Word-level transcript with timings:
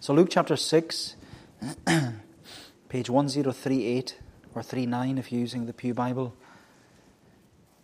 So, 0.00 0.14
Luke 0.14 0.28
chapter 0.30 0.54
6, 0.54 1.16
page 2.88 3.10
1038 3.10 4.16
or 4.54 4.62
39 4.62 5.18
if 5.18 5.32
you're 5.32 5.40
using 5.40 5.66
the 5.66 5.72
Pew 5.72 5.92
Bible. 5.92 6.36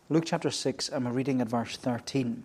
Luke 0.09 0.22
chapter 0.24 0.53
6, 0.53 0.88
and 0.90 1.04
we're 1.04 1.11
reading 1.11 1.40
at 1.40 1.48
verse 1.48 1.77
13. 1.77 2.45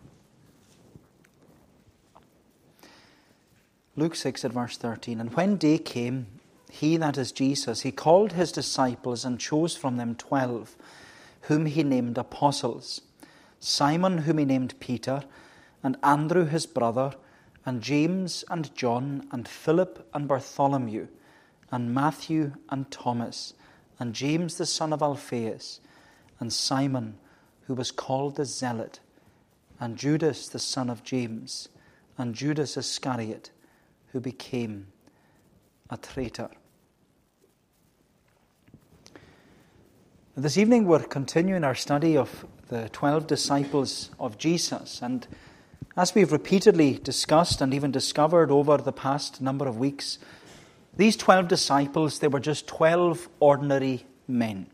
Luke 3.95 4.15
6 4.15 4.43
at 4.43 4.51
verse 4.51 4.75
13. 4.75 5.19
And 5.19 5.35
when 5.35 5.55
day 5.55 5.77
came, 5.77 6.25
he, 6.71 6.97
that 6.97 7.19
is 7.19 7.31
Jesus, 7.31 7.81
he 7.81 7.91
called 7.91 8.31
his 8.31 8.51
disciples 8.51 9.23
and 9.23 9.39
chose 9.39 9.75
from 9.75 9.97
them 9.97 10.15
twelve, 10.15 10.75
whom 11.41 11.67
he 11.67 11.83
named 11.83 12.17
apostles 12.17 13.01
Simon, 13.59 14.19
whom 14.19 14.39
he 14.39 14.45
named 14.45 14.73
Peter, 14.79 15.25
and 15.83 15.95
Andrew 16.01 16.45
his 16.45 16.65
brother, 16.65 17.13
and 17.65 17.81
James 17.81 18.43
and 18.49 18.73
John, 18.75 19.27
and 19.31 19.47
Philip 19.47 20.07
and 20.13 20.27
Bartholomew, 20.27 21.07
and 21.71 21.93
Matthew 21.93 22.53
and 22.69 22.89
Thomas, 22.89 23.53
and 23.99 24.13
James 24.13 24.57
the 24.57 24.65
son 24.65 24.93
of 24.93 25.01
Alphaeus, 25.01 25.81
and 26.39 26.51
Simon, 26.51 27.17
who 27.67 27.75
was 27.75 27.91
called 27.91 28.35
the 28.35 28.45
Zealot, 28.45 28.99
and 29.79 29.97
Judas 29.97 30.47
the 30.47 30.59
son 30.59 30.89
of 30.89 31.03
James, 31.03 31.69
and 32.17 32.33
Judas 32.33 32.77
Iscariot, 32.77 33.51
who 34.11 34.19
became 34.19 34.87
a 35.89 35.97
traitor. 35.97 36.49
This 40.35 40.57
evening 40.57 40.85
we're 40.85 41.03
continuing 41.03 41.65
our 41.65 41.75
study 41.75 42.15
of 42.15 42.45
the 42.69 42.87
12 42.89 43.27
disciples 43.27 44.11
of 44.19 44.37
Jesus. 44.37 45.01
And 45.01 45.27
as 45.99 46.15
we've 46.15 46.31
repeatedly 46.31 46.93
discussed 46.93 47.59
and 47.59 47.73
even 47.73 47.91
discovered 47.91 48.49
over 48.49 48.77
the 48.77 48.93
past 48.93 49.41
number 49.41 49.67
of 49.67 49.77
weeks, 49.77 50.17
these 50.95 51.17
12 51.17 51.49
disciples, 51.49 52.19
they 52.19 52.27
were 52.29 52.39
just 52.39 52.67
12 52.67 53.27
ordinary 53.41 54.05
men. 54.25 54.67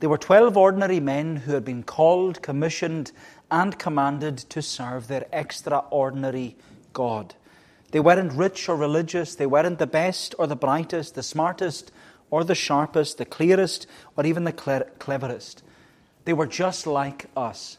They 0.00 0.06
were 0.06 0.16
12 0.16 0.56
ordinary 0.56 0.98
men 0.98 1.36
who 1.36 1.52
had 1.52 1.66
been 1.66 1.82
called, 1.82 2.40
commissioned, 2.40 3.12
and 3.50 3.78
commanded 3.78 4.38
to 4.48 4.62
serve 4.62 5.08
their 5.08 5.26
extraordinary 5.30 6.56
God. 6.94 7.34
They 7.90 8.00
weren't 8.00 8.32
rich 8.32 8.66
or 8.66 8.76
religious, 8.76 9.34
they 9.34 9.44
weren't 9.44 9.78
the 9.78 9.86
best 9.86 10.34
or 10.38 10.46
the 10.46 10.56
brightest, 10.56 11.16
the 11.16 11.22
smartest 11.22 11.92
or 12.30 12.44
the 12.44 12.54
sharpest, 12.54 13.18
the 13.18 13.26
clearest, 13.26 13.86
or 14.16 14.24
even 14.24 14.44
the 14.44 14.52
cleverest. 14.98 15.62
They 16.24 16.32
were 16.32 16.46
just 16.46 16.86
like 16.86 17.26
us. 17.36 17.76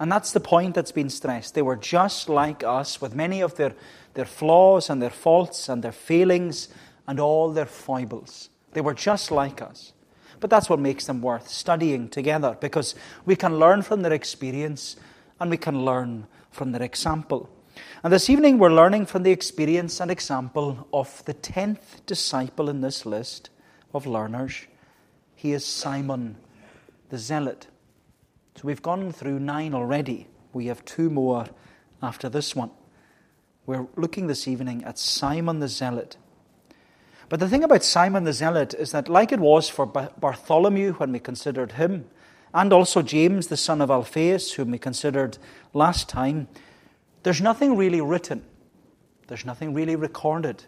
And 0.00 0.10
that's 0.10 0.32
the 0.32 0.40
point 0.40 0.74
that's 0.74 0.92
been 0.92 1.10
stressed. 1.10 1.54
They 1.54 1.62
were 1.62 1.76
just 1.76 2.30
like 2.30 2.64
us, 2.64 3.02
with 3.02 3.14
many 3.14 3.42
of 3.42 3.56
their, 3.56 3.74
their 4.14 4.24
flaws 4.24 4.88
and 4.88 5.02
their 5.02 5.10
faults 5.10 5.68
and 5.68 5.84
their 5.84 5.92
failings 5.92 6.68
and 7.06 7.20
all 7.20 7.52
their 7.52 7.66
foibles. 7.66 8.48
They 8.72 8.80
were 8.80 8.94
just 8.94 9.30
like 9.30 9.60
us. 9.60 9.92
But 10.40 10.48
that's 10.48 10.70
what 10.70 10.80
makes 10.80 11.04
them 11.04 11.20
worth 11.20 11.48
studying 11.48 12.08
together, 12.08 12.56
because 12.58 12.94
we 13.26 13.36
can 13.36 13.58
learn 13.58 13.82
from 13.82 14.00
their 14.00 14.14
experience 14.14 14.96
and 15.38 15.50
we 15.50 15.58
can 15.58 15.84
learn 15.84 16.26
from 16.50 16.72
their 16.72 16.82
example. 16.82 17.50
And 18.02 18.10
this 18.10 18.30
evening 18.30 18.58
we're 18.58 18.72
learning 18.72 19.04
from 19.04 19.22
the 19.22 19.32
experience 19.32 20.00
and 20.00 20.10
example 20.10 20.88
of 20.94 21.22
the 21.26 21.34
tenth 21.34 22.00
disciple 22.06 22.70
in 22.70 22.80
this 22.80 23.04
list 23.04 23.50
of 23.92 24.06
learners. 24.06 24.66
He 25.34 25.52
is 25.52 25.66
Simon 25.66 26.36
the 27.10 27.18
Zealot. 27.18 27.66
So 28.56 28.62
we've 28.64 28.82
gone 28.82 29.12
through 29.12 29.38
nine 29.38 29.74
already. 29.74 30.26
We 30.52 30.66
have 30.66 30.84
two 30.84 31.08
more 31.08 31.46
after 32.02 32.28
this 32.28 32.54
one. 32.54 32.70
We're 33.66 33.86
looking 33.96 34.26
this 34.26 34.48
evening 34.48 34.84
at 34.84 34.98
Simon 34.98 35.60
the 35.60 35.68
Zealot. 35.68 36.16
But 37.28 37.38
the 37.38 37.48
thing 37.48 37.62
about 37.62 37.84
Simon 37.84 38.24
the 38.24 38.32
Zealot 38.32 38.74
is 38.74 38.90
that, 38.90 39.08
like 39.08 39.30
it 39.30 39.38
was 39.38 39.68
for 39.68 39.86
Bartholomew 39.86 40.94
when 40.94 41.12
we 41.12 41.20
considered 41.20 41.72
him, 41.72 42.06
and 42.52 42.72
also 42.72 43.02
James 43.02 43.46
the 43.46 43.56
son 43.56 43.80
of 43.80 43.90
Alphaeus, 43.90 44.54
whom 44.54 44.72
we 44.72 44.78
considered 44.78 45.38
last 45.72 46.08
time, 46.08 46.48
there's 47.22 47.40
nothing 47.40 47.76
really 47.76 48.00
written, 48.00 48.44
there's 49.28 49.44
nothing 49.46 49.72
really 49.72 49.94
recorded 49.94 50.64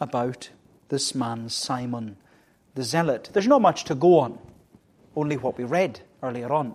about 0.00 0.50
this 0.88 1.14
man, 1.14 1.48
Simon 1.48 2.16
the 2.74 2.82
Zealot. 2.82 3.30
There's 3.32 3.46
not 3.46 3.62
much 3.62 3.84
to 3.84 3.94
go 3.94 4.18
on, 4.18 4.38
only 5.14 5.36
what 5.36 5.56
we 5.56 5.64
read 5.64 6.00
earlier 6.22 6.52
on. 6.52 6.74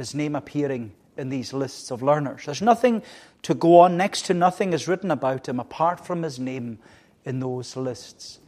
His 0.00 0.14
name 0.14 0.34
appearing 0.34 0.92
in 1.18 1.28
these 1.28 1.52
lists 1.52 1.90
of 1.90 2.02
learners. 2.02 2.46
There's 2.46 2.62
nothing 2.62 3.02
to 3.42 3.52
go 3.52 3.80
on, 3.80 3.98
next 3.98 4.22
to 4.22 4.32
nothing 4.32 4.72
is 4.72 4.88
written 4.88 5.10
about 5.10 5.46
him 5.46 5.60
apart 5.60 6.06
from 6.06 6.22
his 6.22 6.38
name 6.38 6.78
in 7.26 7.40
those 7.40 7.76
lists 7.76 8.38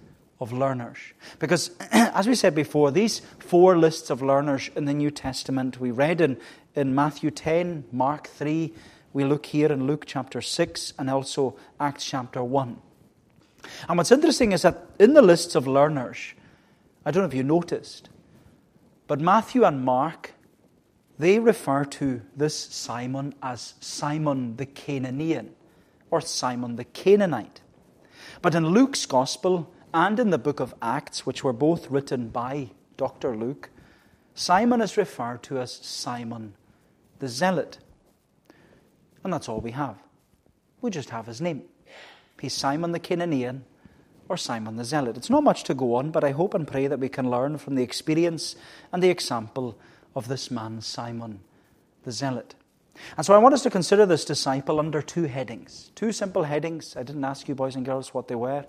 of 0.41 0.51
learners. 0.51 0.97
Because, 1.39 1.73
as 1.93 2.27
we 2.27 2.35
said 2.37 2.55
before, 2.55 2.91
these 2.91 3.21
four 3.39 3.77
lists 3.77 4.09
of 4.09 4.23
learners 4.23 4.71
in 4.75 4.87
the 4.87 4.95
New 4.95 5.11
Testament 5.11 5.79
we 5.79 5.91
read 5.91 6.23
in, 6.23 6.39
in 6.75 6.95
Matthew 6.95 7.31
10, 7.31 7.85
Mark 7.93 8.29
3, 8.29 8.73
we 9.13 9.25
look 9.25 9.45
here 9.45 9.71
in 9.71 9.87
Luke 9.87 10.05
chapter 10.07 10.41
6, 10.41 10.95
and 10.99 11.11
also 11.11 11.55
Acts 11.79 12.07
chapter 12.07 12.43
1. 12.43 12.79
And 13.91 13.99
what's 13.99 14.11
interesting 14.11 14.53
is 14.53 14.63
that 14.63 14.87
in 14.99 15.13
the 15.13 15.21
lists 15.21 15.55
of 15.55 15.67
learners, 15.67 16.33
I 17.05 17.11
don't 17.11 17.25
know 17.25 17.29
if 17.29 17.35
you 17.35 17.43
noticed, 17.43 18.09
but 19.07 19.21
Matthew 19.21 19.65
and 19.65 19.85
Mark, 19.85 20.33
they 21.19 21.39
refer 21.39 21.85
to 21.85 22.23
this 22.37 22.57
Simon 22.57 23.35
as 23.43 23.75
Simon 23.81 24.57
the 24.57 24.67
Cananaean 24.67 25.51
or 26.11 26.21
Simon 26.21 26.77
the 26.77 26.85
Canaanite. 26.85 27.61
But 28.41 28.55
in 28.55 28.67
Luke's 28.67 29.07
Gospel 29.07 29.73
and 29.95 30.19
in 30.19 30.31
the 30.31 30.39
book 30.39 30.61
of 30.61 30.75
Acts, 30.81 31.27
which 31.27 31.45
were 31.45 31.53
both 31.53 31.91
written 31.91 32.29
by 32.29 32.71
Dr. 32.97 33.37
Luke, 33.37 33.71
Simon 34.35 34.81
is 34.81 34.97
referred 34.97 35.43
to 35.45 35.59
as 35.59 35.73
Simon 35.73 36.55
the 37.19 37.29
Zealot. 37.29 37.79
And 39.23 39.33
that's 39.33 39.49
all 39.49 39.61
we 39.61 39.73
have. 39.73 39.97
We 40.81 40.91
just 40.91 41.11
have 41.11 41.27
his 41.27 41.41
name. 41.41 41.63
He's 42.41 42.55
Simon 42.55 42.93
the 42.93 43.01
Cananaean 43.01 43.61
or 44.29 44.37
Simon 44.37 44.77
the 44.77 44.85
Zealot. 44.85 45.17
It's 45.17 45.31
not 45.31 45.45
much 45.45 45.63
to 45.65 45.75
go 45.75 45.95
on, 45.95 46.11
but 46.11 46.25
I 46.25 46.31
hope 46.31 46.55
and 46.55 46.67
pray 46.67 46.87
that 46.87 46.99
we 46.99 47.09
can 47.09 47.31
learn 47.31 47.59
from 47.59 47.75
the 47.77 47.83
experience 47.83 48.57
and 48.93 49.03
the 49.03 49.11
example 49.11 49.79
of 50.15 50.29
this 50.29 50.51
man, 50.51 50.81
Simon 50.81 51.41
the 52.05 52.13
Zealot. 52.13 52.55
And 53.17 53.25
so 53.25 53.35
I 53.35 53.39
want 53.39 53.55
us 53.55 53.63
to 53.63 53.71
consider 53.71 54.07
this 54.07 54.25
disciple 54.25 54.79
under 54.79 55.01
two 55.01 55.25
headings. 55.25 55.91
Two 55.95 56.13
simple 56.13 56.45
headings. 56.45 56.97
I 56.97 57.03
didn't 57.03 57.25
ask 57.25 57.49
you, 57.49 57.55
boys 57.55 57.77
and 57.77 57.85
girls, 57.85 58.13
what 58.13 58.29
they 58.29 58.35
were 58.35 58.65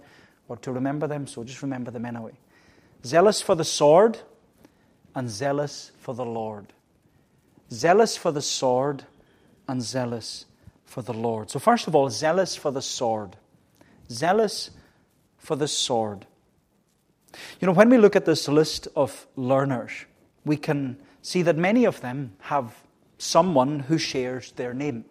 or 0.48 0.58
to 0.58 0.72
remember 0.72 1.08
them, 1.08 1.28
so 1.28 1.44
just 1.44 1.62
remember 1.62 1.92
them 1.92 2.06
anyway. 2.06 2.34
Zealous 3.06 3.42
for 3.42 3.56
the 3.56 3.64
sword 3.64 4.20
and 5.16 5.30
zealous 5.30 5.92
for 6.00 6.14
the 6.14 6.26
Lord. 6.26 6.74
Zealous 7.72 8.18
for 8.18 8.31
the 8.31 8.42
sword 8.42 9.04
and 9.68 9.81
zealous 9.81 10.46
for 10.86 11.02
the 11.02 11.14
Lord. 11.14 11.50
So, 11.50 11.60
first 11.60 11.88
of 11.88 11.96
all, 11.96 12.10
zealous 12.10 12.56
for 12.56 12.72
the 12.72 12.81
sword. 12.81 13.36
Zealous 14.10 14.70
for 15.38 15.56
the 15.56 15.68
sword. 15.68 16.25
You 17.60 17.66
know, 17.66 17.74
when 17.74 17.90
we 17.90 17.98
look 17.98 18.16
at 18.16 18.25
this 18.25 18.48
list 18.48 18.88
of 18.96 19.25
learners, 19.36 19.92
we 20.46 20.58
can 20.58 20.98
see 21.24 21.42
that 21.42 21.58
many 21.58 21.86
of 21.86 22.02
them 22.02 22.34
have 22.42 22.84
someone 23.18 23.80
who 23.80 23.98
shares 23.98 24.52
their 24.52 24.76
name. 24.76 25.06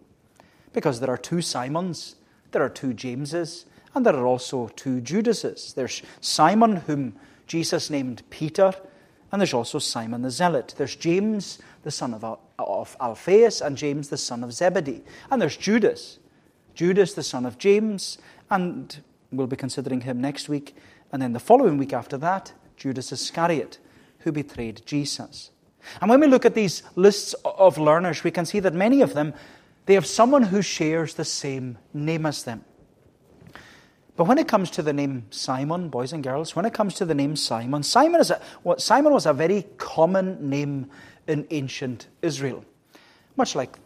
Because 0.71 1.01
there 1.01 1.09
are 1.09 1.17
two 1.17 1.41
Simons, 1.41 2.15
there 2.51 2.63
are 2.63 2.69
two 2.69 2.93
Jameses, 2.93 3.65
and 3.93 4.05
there 4.05 4.15
are 4.15 4.25
also 4.25 4.69
two 4.77 5.01
Judases. 5.01 5.73
There's 5.73 6.01
Simon, 6.21 6.77
whom 6.77 7.15
Jesus 7.45 7.89
named 7.89 8.23
Peter, 8.29 8.73
and 9.33 9.41
there's 9.41 9.53
also 9.53 9.79
Simon 9.79 10.21
the 10.21 10.31
Zealot. 10.31 10.73
There's 10.77 10.95
James, 10.95 11.59
the 11.81 11.91
son 11.91 12.13
of, 12.13 12.23
of 12.57 12.95
Alphaeus, 13.01 13.59
and 13.59 13.75
James, 13.75 14.07
the 14.07 14.17
son 14.17 14.45
of 14.45 14.53
Zebedee. 14.53 15.03
And 15.29 15.41
there's 15.41 15.57
Judas, 15.57 16.19
Judas, 16.73 17.13
the 17.13 17.23
son 17.23 17.45
of 17.45 17.57
James, 17.57 18.17
and 18.49 19.03
We'll 19.33 19.47
be 19.47 19.55
considering 19.55 20.01
him 20.01 20.21
next 20.21 20.47
week. 20.47 20.75
And 21.11 21.21
then 21.21 21.33
the 21.33 21.39
following 21.39 21.77
week 21.77 21.91
after 21.91 22.17
that, 22.17 22.53
Judas 22.77 23.11
Iscariot, 23.11 23.79
who 24.19 24.31
betrayed 24.31 24.83
Jesus. 24.85 25.49
And 26.01 26.09
when 26.09 26.19
we 26.19 26.27
look 26.27 26.45
at 26.45 26.55
these 26.55 26.83
lists 26.95 27.33
of 27.43 27.77
learners, 27.77 28.23
we 28.23 28.31
can 28.31 28.45
see 28.45 28.59
that 28.59 28.73
many 28.73 29.01
of 29.01 29.13
them, 29.13 29.33
they 29.85 29.93
have 29.95 30.05
someone 30.05 30.43
who 30.43 30.61
shares 30.61 31.15
the 31.15 31.25
same 31.25 31.77
name 31.93 32.25
as 32.25 32.43
them. 32.43 32.63
But 34.15 34.25
when 34.25 34.37
it 34.37 34.47
comes 34.47 34.69
to 34.71 34.83
the 34.83 34.93
name 34.93 35.25
Simon, 35.31 35.89
boys 35.89 36.13
and 36.13 36.23
girls, 36.23 36.55
when 36.55 36.65
it 36.65 36.73
comes 36.73 36.93
to 36.95 37.05
the 37.05 37.15
name 37.15 37.35
Simon, 37.35 37.81
Simon, 37.81 38.21
is 38.21 38.29
a, 38.29 38.39
well, 38.63 38.77
Simon 38.77 39.11
was 39.11 39.25
a 39.25 39.33
very 39.33 39.63
common 39.77 40.49
name 40.49 40.89
in 41.27 41.47
ancient 41.49 42.07
Israel. 42.21 42.63
Much 43.35 43.55
like, 43.55 43.77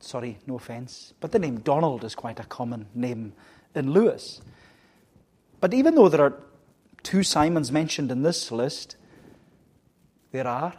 sorry, 0.00 0.38
no 0.46 0.56
offense, 0.56 1.14
but 1.20 1.32
the 1.32 1.38
name 1.38 1.60
Donald 1.60 2.04
is 2.04 2.14
quite 2.14 2.38
a 2.38 2.44
common 2.44 2.86
name 2.94 3.32
in 3.74 3.90
Lewis. 3.90 4.42
But 5.60 5.72
even 5.72 5.94
though 5.94 6.10
there 6.10 6.20
are 6.20 6.42
two 7.02 7.22
Simons 7.22 7.72
mentioned 7.72 8.10
in 8.10 8.22
this 8.22 8.52
list, 8.52 8.96
there 10.32 10.46
are 10.46 10.74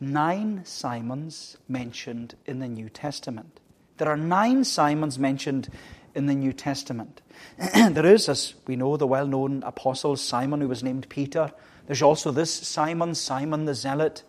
nine 0.00 0.62
Simons 0.64 1.56
mentioned 1.68 2.34
in 2.46 2.58
the 2.58 2.68
New 2.68 2.88
Testament. 2.88 3.60
There 3.98 4.08
are 4.08 4.16
nine 4.16 4.64
Simons 4.64 5.18
mentioned 5.18 5.68
in 6.14 6.26
the 6.26 6.34
New 6.34 6.52
Testament. 6.52 7.20
there 7.74 8.06
is, 8.06 8.28
as 8.28 8.54
we 8.66 8.76
know, 8.76 8.96
the 8.96 9.06
well 9.06 9.26
known 9.26 9.62
apostle 9.62 10.16
Simon, 10.16 10.60
who 10.60 10.68
was 10.68 10.82
named 10.82 11.08
Peter. 11.08 11.52
There's 11.86 12.02
also 12.02 12.30
this 12.30 12.52
Simon, 12.52 13.14
Simon 13.14 13.64
the 13.64 13.74
Zealot. 13.74 14.22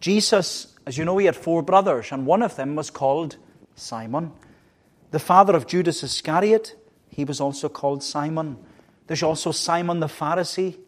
Jesus, 0.00 0.74
as 0.86 0.98
you 0.98 1.04
know, 1.04 1.16
he 1.18 1.26
had 1.26 1.36
four 1.36 1.62
brothers, 1.62 2.12
and 2.12 2.26
one 2.26 2.42
of 2.42 2.56
them 2.56 2.74
was 2.74 2.90
called 2.90 3.36
Simon. 3.76 4.32
The 5.10 5.18
father 5.18 5.54
of 5.54 5.66
Judas 5.66 6.02
Iscariot, 6.02 6.74
he 7.08 7.24
was 7.24 7.40
also 7.40 7.68
called 7.68 8.02
Simon. 8.02 8.58
There's 9.06 9.22
also 9.22 9.52
Simon 9.52 10.00
the 10.00 10.06
Pharisee. 10.06 10.78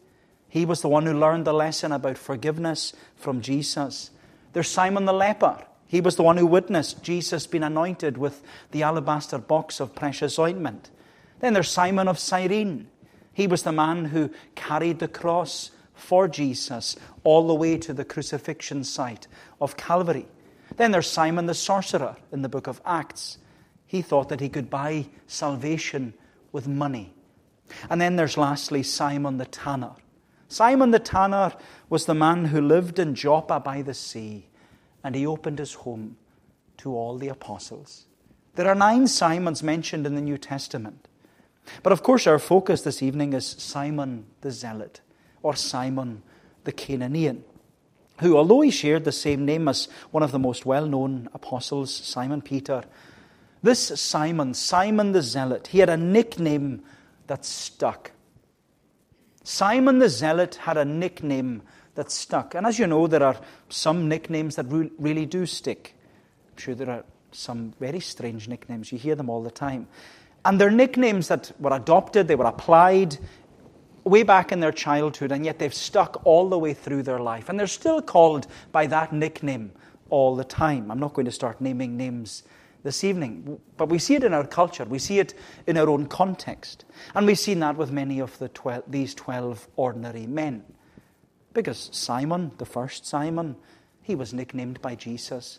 He 0.49 0.65
was 0.65 0.81
the 0.81 0.89
one 0.89 1.05
who 1.05 1.13
learned 1.13 1.45
the 1.45 1.53
lesson 1.53 1.91
about 1.91 2.17
forgiveness 2.17 2.93
from 3.15 3.41
Jesus. 3.41 4.11
There's 4.57 4.67
Simon 4.67 5.05
the 5.05 5.13
leper. 5.13 5.63
He 5.85 6.01
was 6.01 6.15
the 6.15 6.23
one 6.23 6.37
who 6.37 6.47
witnessed 6.47 7.03
Jesus 7.03 7.45
being 7.45 7.63
anointed 7.63 8.17
with 8.17 8.41
the 8.71 8.81
alabaster 8.81 9.37
box 9.37 9.79
of 9.79 9.93
precious 9.93 10.39
ointment. 10.39 10.89
Then 11.41 11.53
there's 11.53 11.69
Simon 11.69 12.07
of 12.07 12.17
Cyrene. 12.17 12.87
He 13.31 13.45
was 13.45 13.61
the 13.61 13.71
man 13.71 14.05
who 14.05 14.31
carried 14.55 14.97
the 14.97 15.07
cross 15.07 15.69
for 15.93 16.27
Jesus 16.27 16.95
all 17.23 17.45
the 17.45 17.53
way 17.53 17.77
to 17.77 17.93
the 17.93 18.03
crucifixion 18.03 18.83
site 18.83 19.27
of 19.61 19.77
Calvary. 19.77 20.25
Then 20.75 20.91
there's 20.91 21.05
Simon 21.05 21.45
the 21.45 21.53
sorcerer 21.53 22.15
in 22.31 22.41
the 22.41 22.49
book 22.49 22.65
of 22.65 22.81
Acts. 22.83 23.37
He 23.85 24.01
thought 24.01 24.29
that 24.29 24.41
he 24.41 24.49
could 24.49 24.71
buy 24.71 25.05
salvation 25.27 26.15
with 26.51 26.67
money. 26.67 27.13
And 27.91 28.01
then 28.01 28.15
there's 28.15 28.37
lastly 28.37 28.81
Simon 28.81 29.37
the 29.37 29.45
tanner. 29.45 29.91
Simon 30.49 30.91
the 30.91 30.99
tanner 30.99 31.53
was 31.89 32.05
the 32.05 32.15
man 32.15 32.45
who 32.45 32.61
lived 32.61 32.99
in 32.99 33.15
Joppa 33.15 33.59
by 33.59 33.81
the 33.81 33.93
sea, 33.93 34.46
and 35.07 35.15
he 35.15 35.25
opened 35.25 35.57
his 35.57 35.73
home 35.73 36.17
to 36.75 36.93
all 36.93 37.17
the 37.17 37.29
apostles. 37.29 38.07
There 38.55 38.67
are 38.67 38.75
nine 38.75 39.07
Simons 39.07 39.63
mentioned 39.63 40.05
in 40.05 40.15
the 40.15 40.21
New 40.21 40.37
Testament. 40.37 41.07
But 41.81 41.93
of 41.93 42.03
course, 42.03 42.27
our 42.27 42.39
focus 42.39 42.81
this 42.81 43.01
evening 43.01 43.31
is 43.31 43.45
Simon 43.47 44.25
the 44.41 44.51
Zealot, 44.51 44.99
or 45.41 45.55
Simon 45.55 46.23
the 46.65 46.73
Cananaean, 46.73 47.43
who, 48.19 48.35
although 48.35 48.59
he 48.59 48.69
shared 48.69 49.05
the 49.05 49.13
same 49.13 49.45
name 49.45 49.69
as 49.69 49.87
one 50.11 50.23
of 50.23 50.33
the 50.33 50.39
most 50.39 50.65
well 50.65 50.85
known 50.85 51.29
apostles, 51.33 51.95
Simon 51.95 52.41
Peter, 52.41 52.83
this 53.63 53.79
Simon, 54.01 54.53
Simon 54.53 55.13
the 55.13 55.21
Zealot, 55.21 55.67
he 55.67 55.79
had 55.79 55.89
a 55.89 55.95
nickname 55.95 56.83
that 57.27 57.45
stuck. 57.45 58.11
Simon 59.45 59.99
the 59.99 60.09
Zealot 60.09 60.55
had 60.55 60.75
a 60.75 60.83
nickname 60.83 61.61
that 61.97 62.11
stuck. 62.11 62.55
And 62.55 62.65
as 62.65 62.79
you 62.79 62.87
know, 62.87 63.07
there 63.07 63.23
are 63.23 63.35
some 63.69 64.07
nicknames 64.07 64.55
that 64.55 64.67
re- 64.69 64.91
really 64.99 65.25
do 65.25 65.45
stick. 65.45 65.95
I'm 66.51 66.57
sure 66.57 66.75
there 66.75 66.89
are 66.89 67.03
some 67.31 67.73
very 67.79 67.99
strange 67.99 68.47
nicknames. 68.47 68.91
You 68.91 68.99
hear 68.99 69.15
them 69.15 69.29
all 69.29 69.41
the 69.41 69.51
time. 69.51 69.87
And 70.45 70.61
they're 70.61 70.71
nicknames 70.71 71.27
that 71.27 71.51
were 71.59 71.75
adopted, 71.75 72.27
they 72.27 72.35
were 72.35 72.45
applied 72.45 73.17
way 74.03 74.23
back 74.23 74.51
in 74.51 74.61
their 74.61 74.71
childhood, 74.71 75.33
and 75.33 75.43
yet 75.43 75.59
they've 75.59 75.73
stuck 75.73 76.21
all 76.23 76.47
the 76.47 76.57
way 76.57 76.73
through 76.73 77.03
their 77.03 77.19
life. 77.19 77.49
And 77.49 77.59
they're 77.59 77.67
still 77.67 78.01
called 78.01 78.47
by 78.71 78.85
that 78.87 79.11
nickname 79.11 79.71
all 80.09 80.35
the 80.35 80.45
time. 80.45 80.89
I'm 80.91 80.99
not 80.99 81.13
going 81.13 81.25
to 81.25 81.31
start 81.31 81.59
naming 81.59 81.97
names 81.97 82.43
this 82.83 83.03
evening. 83.03 83.59
But 83.75 83.89
we 83.89 83.97
see 83.97 84.15
it 84.15 84.23
in 84.23 84.33
our 84.33 84.45
culture, 84.45 84.85
we 84.85 84.99
see 84.99 85.17
it 85.17 85.33
in 85.65 85.77
our 85.77 85.89
own 85.89 86.05
context. 86.05 86.85
And 87.15 87.25
we've 87.25 87.39
seen 87.39 87.59
that 87.61 87.75
with 87.75 87.91
many 87.91 88.19
of 88.19 88.37
the 88.37 88.49
12, 88.49 88.83
these 88.87 89.15
12 89.15 89.67
ordinary 89.75 90.27
men. 90.27 90.63
Because 91.57 91.89
Simon, 91.91 92.51
the 92.59 92.67
first 92.67 93.07
Simon, 93.07 93.55
he 94.03 94.13
was 94.13 94.31
nicknamed 94.31 94.79
by 94.79 94.93
Jesus 94.93 95.57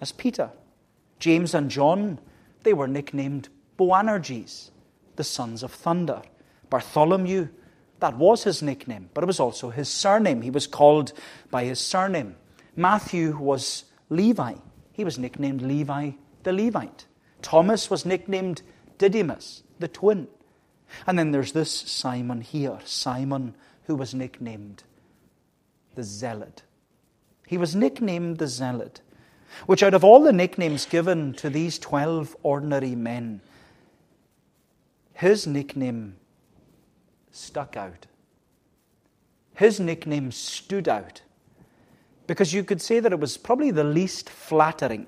as 0.00 0.10
Peter. 0.10 0.50
James 1.20 1.54
and 1.54 1.70
John, 1.70 2.18
they 2.64 2.72
were 2.72 2.88
nicknamed 2.88 3.48
Boanerges, 3.78 4.72
the 5.14 5.22
sons 5.22 5.62
of 5.62 5.70
thunder. 5.70 6.22
Bartholomew, 6.68 7.46
that 8.00 8.16
was 8.16 8.42
his 8.42 8.60
nickname, 8.60 9.08
but 9.14 9.22
it 9.22 9.28
was 9.28 9.38
also 9.38 9.70
his 9.70 9.88
surname. 9.88 10.42
He 10.42 10.50
was 10.50 10.66
called 10.66 11.12
by 11.48 11.62
his 11.62 11.78
surname. 11.78 12.34
Matthew 12.74 13.36
was 13.36 13.84
Levi. 14.10 14.54
He 14.94 15.04
was 15.04 15.16
nicknamed 15.16 15.62
Levi 15.62 16.10
the 16.42 16.52
Levite. 16.52 17.06
Thomas 17.40 17.88
was 17.88 18.04
nicknamed 18.04 18.62
Didymus, 18.98 19.62
the 19.78 19.86
twin. 19.86 20.26
And 21.06 21.16
then 21.16 21.30
there's 21.30 21.52
this 21.52 21.70
Simon 21.70 22.40
here, 22.40 22.80
Simon, 22.84 23.54
who 23.84 23.94
was 23.94 24.12
nicknamed 24.12 24.82
the 25.96 26.04
Zealot. 26.04 26.62
He 27.46 27.58
was 27.58 27.74
nicknamed 27.74 28.38
the 28.38 28.46
Zealot, 28.46 29.00
which 29.66 29.82
out 29.82 29.94
of 29.94 30.04
all 30.04 30.22
the 30.22 30.32
nicknames 30.32 30.86
given 30.86 31.32
to 31.34 31.50
these 31.50 31.78
12 31.78 32.36
ordinary 32.42 32.94
men, 32.94 33.40
his 35.14 35.46
nickname 35.46 36.16
stuck 37.32 37.76
out. 37.76 38.06
His 39.54 39.80
nickname 39.80 40.30
stood 40.30 40.88
out 40.88 41.22
because 42.26 42.52
you 42.52 42.62
could 42.62 42.82
say 42.82 43.00
that 43.00 43.12
it 43.12 43.18
was 43.18 43.36
probably 43.36 43.70
the 43.70 43.84
least 43.84 44.28
flattering 44.28 45.06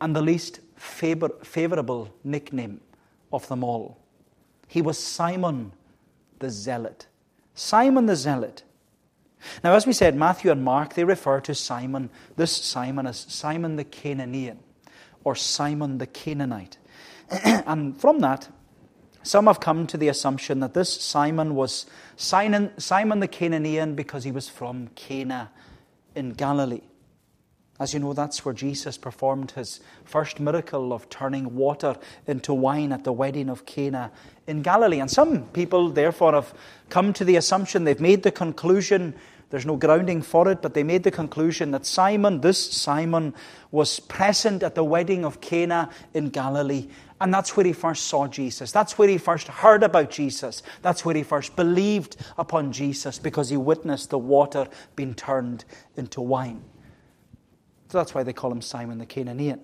and 0.00 0.14
the 0.14 0.22
least 0.22 0.60
favor, 0.76 1.30
favorable 1.42 2.12
nickname 2.24 2.80
of 3.32 3.46
them 3.48 3.62
all. 3.62 3.98
He 4.66 4.82
was 4.82 4.98
Simon 4.98 5.72
the 6.38 6.50
Zealot. 6.50 7.06
Simon 7.54 8.06
the 8.06 8.16
Zealot. 8.16 8.62
Now, 9.62 9.74
as 9.74 9.86
we 9.86 9.92
said, 9.92 10.14
Matthew 10.14 10.50
and 10.50 10.64
Mark, 10.64 10.94
they 10.94 11.04
refer 11.04 11.40
to 11.40 11.54
Simon, 11.54 12.10
this 12.36 12.52
Simon, 12.52 13.06
as 13.06 13.18
Simon 13.28 13.76
the 13.76 13.84
Cananaean 13.84 14.58
or 15.24 15.34
Simon 15.34 15.98
the 15.98 16.06
Canaanite. 16.06 16.78
and 17.44 18.00
from 18.00 18.20
that, 18.20 18.48
some 19.22 19.46
have 19.46 19.60
come 19.60 19.86
to 19.88 19.96
the 19.96 20.08
assumption 20.08 20.60
that 20.60 20.74
this 20.74 21.00
Simon 21.00 21.54
was 21.54 21.86
Simon, 22.16 22.72
Simon 22.78 23.20
the 23.20 23.28
Cananaean 23.28 23.94
because 23.94 24.24
he 24.24 24.32
was 24.32 24.48
from 24.48 24.88
Cana 24.94 25.50
in 26.14 26.32
Galilee. 26.32 26.82
As 27.80 27.94
you 27.94 28.00
know, 28.00 28.12
that's 28.12 28.44
where 28.44 28.54
Jesus 28.54 28.98
performed 28.98 29.52
his 29.52 29.78
first 30.04 30.40
miracle 30.40 30.92
of 30.92 31.08
turning 31.10 31.54
water 31.54 31.96
into 32.26 32.52
wine 32.52 32.92
at 32.92 33.04
the 33.04 33.12
wedding 33.12 33.48
of 33.48 33.66
Cana 33.66 34.10
in 34.48 34.62
Galilee. 34.62 34.98
And 34.98 35.10
some 35.10 35.44
people, 35.46 35.90
therefore, 35.90 36.32
have 36.32 36.52
come 36.88 37.12
to 37.12 37.24
the 37.24 37.36
assumption, 37.36 37.84
they've 37.84 38.00
made 38.00 38.24
the 38.24 38.32
conclusion, 38.32 39.14
there's 39.50 39.64
no 39.64 39.76
grounding 39.76 40.22
for 40.22 40.50
it, 40.50 40.60
but 40.60 40.74
they 40.74 40.82
made 40.82 41.04
the 41.04 41.12
conclusion 41.12 41.70
that 41.70 41.86
Simon, 41.86 42.40
this 42.40 42.58
Simon, 42.58 43.32
was 43.70 44.00
present 44.00 44.64
at 44.64 44.74
the 44.74 44.84
wedding 44.84 45.24
of 45.24 45.40
Cana 45.40 45.88
in 46.14 46.30
Galilee. 46.30 46.88
And 47.20 47.32
that's 47.32 47.56
where 47.56 47.66
he 47.66 47.72
first 47.72 48.08
saw 48.08 48.26
Jesus. 48.26 48.72
That's 48.72 48.98
where 48.98 49.08
he 49.08 49.18
first 49.18 49.46
heard 49.46 49.84
about 49.84 50.10
Jesus. 50.10 50.64
That's 50.82 51.04
where 51.04 51.14
he 51.14 51.22
first 51.22 51.54
believed 51.54 52.16
upon 52.36 52.72
Jesus 52.72 53.18
because 53.18 53.50
he 53.50 53.56
witnessed 53.56 54.10
the 54.10 54.18
water 54.18 54.66
being 54.96 55.14
turned 55.14 55.64
into 55.96 56.20
wine. 56.20 56.62
So 57.88 57.98
that's 57.98 58.14
why 58.14 58.22
they 58.22 58.32
call 58.32 58.52
him 58.52 58.60
Simon 58.60 58.98
the 58.98 59.06
Cananaean. 59.06 59.60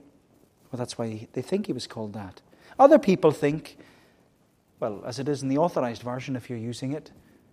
Well, 0.70 0.78
that's 0.78 0.98
why 0.98 1.28
they 1.32 1.42
think 1.42 1.66
he 1.66 1.72
was 1.72 1.86
called 1.86 2.14
that. 2.14 2.40
Other 2.78 2.98
people 2.98 3.30
think, 3.30 3.76
well, 4.80 5.02
as 5.06 5.18
it 5.18 5.28
is 5.28 5.42
in 5.42 5.48
the 5.48 5.58
authorized 5.58 6.02
version, 6.02 6.34
if 6.34 6.48
you're 6.48 6.58
using 6.58 6.92
it, 6.92 7.12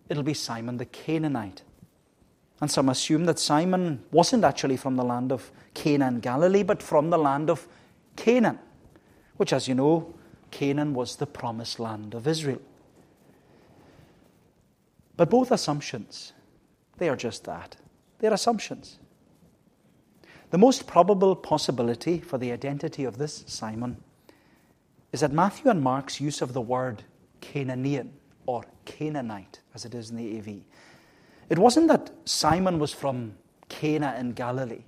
it'll 0.10 0.24
be 0.24 0.34
Simon 0.34 0.78
the 0.78 0.86
Canaanite. 0.86 1.64
And 2.62 2.72
some 2.72 2.90
assume 2.90 3.26
that 3.26 3.40
Simon 3.40 4.04
wasn't 4.12 4.44
actually 4.44 4.78
from 4.78 4.96
the 4.96 5.04
land 5.04 5.32
of 5.32 5.52
Cana, 5.74 6.12
Galilee, 6.22 6.64
but 6.64 6.82
from 6.82 7.10
the 7.10 7.18
land 7.18 7.50
of 7.50 7.68
Canaan, 8.16 8.60
which, 9.38 9.52
as 9.52 9.68
you 9.68 9.76
know, 9.76 10.14
Canaan 10.52 10.94
was 10.94 11.16
the 11.16 11.26
promised 11.26 11.80
land 11.80 12.14
of 12.14 12.28
Israel. 12.28 12.62
But 15.18 15.30
both 15.30 15.52
assumptions, 15.52 16.34
they 16.98 17.10
are 17.10 17.16
just 17.16 17.44
that. 17.46 17.78
They're 18.20 18.34
assumptions. 18.34 19.00
The 20.52 20.58
most 20.58 20.86
probable 20.86 21.34
possibility 21.36 22.20
for 22.20 22.38
the 22.38 22.52
identity 22.52 23.06
of 23.06 23.18
this 23.18 23.46
Simon 23.48 24.04
is 25.14 25.22
that 25.22 25.32
Matthew 25.32 25.72
and 25.72 25.82
Mark's 25.82 26.20
use 26.20 26.42
of 26.42 26.52
the 26.52 26.62
word 26.62 27.04
Cananaean 27.42 28.10
or 28.46 28.66
Canaanite, 28.84 29.62
as 29.74 29.86
it 29.86 29.96
is 29.96 30.10
in 30.10 30.18
the 30.18 30.38
AV, 30.38 30.62
it 31.50 31.58
wasn't 31.58 31.88
that 31.88 32.12
Simon 32.26 32.80
was 32.80 32.94
from 32.94 33.36
Cana 33.70 34.16
in 34.20 34.34
Galilee, 34.34 34.84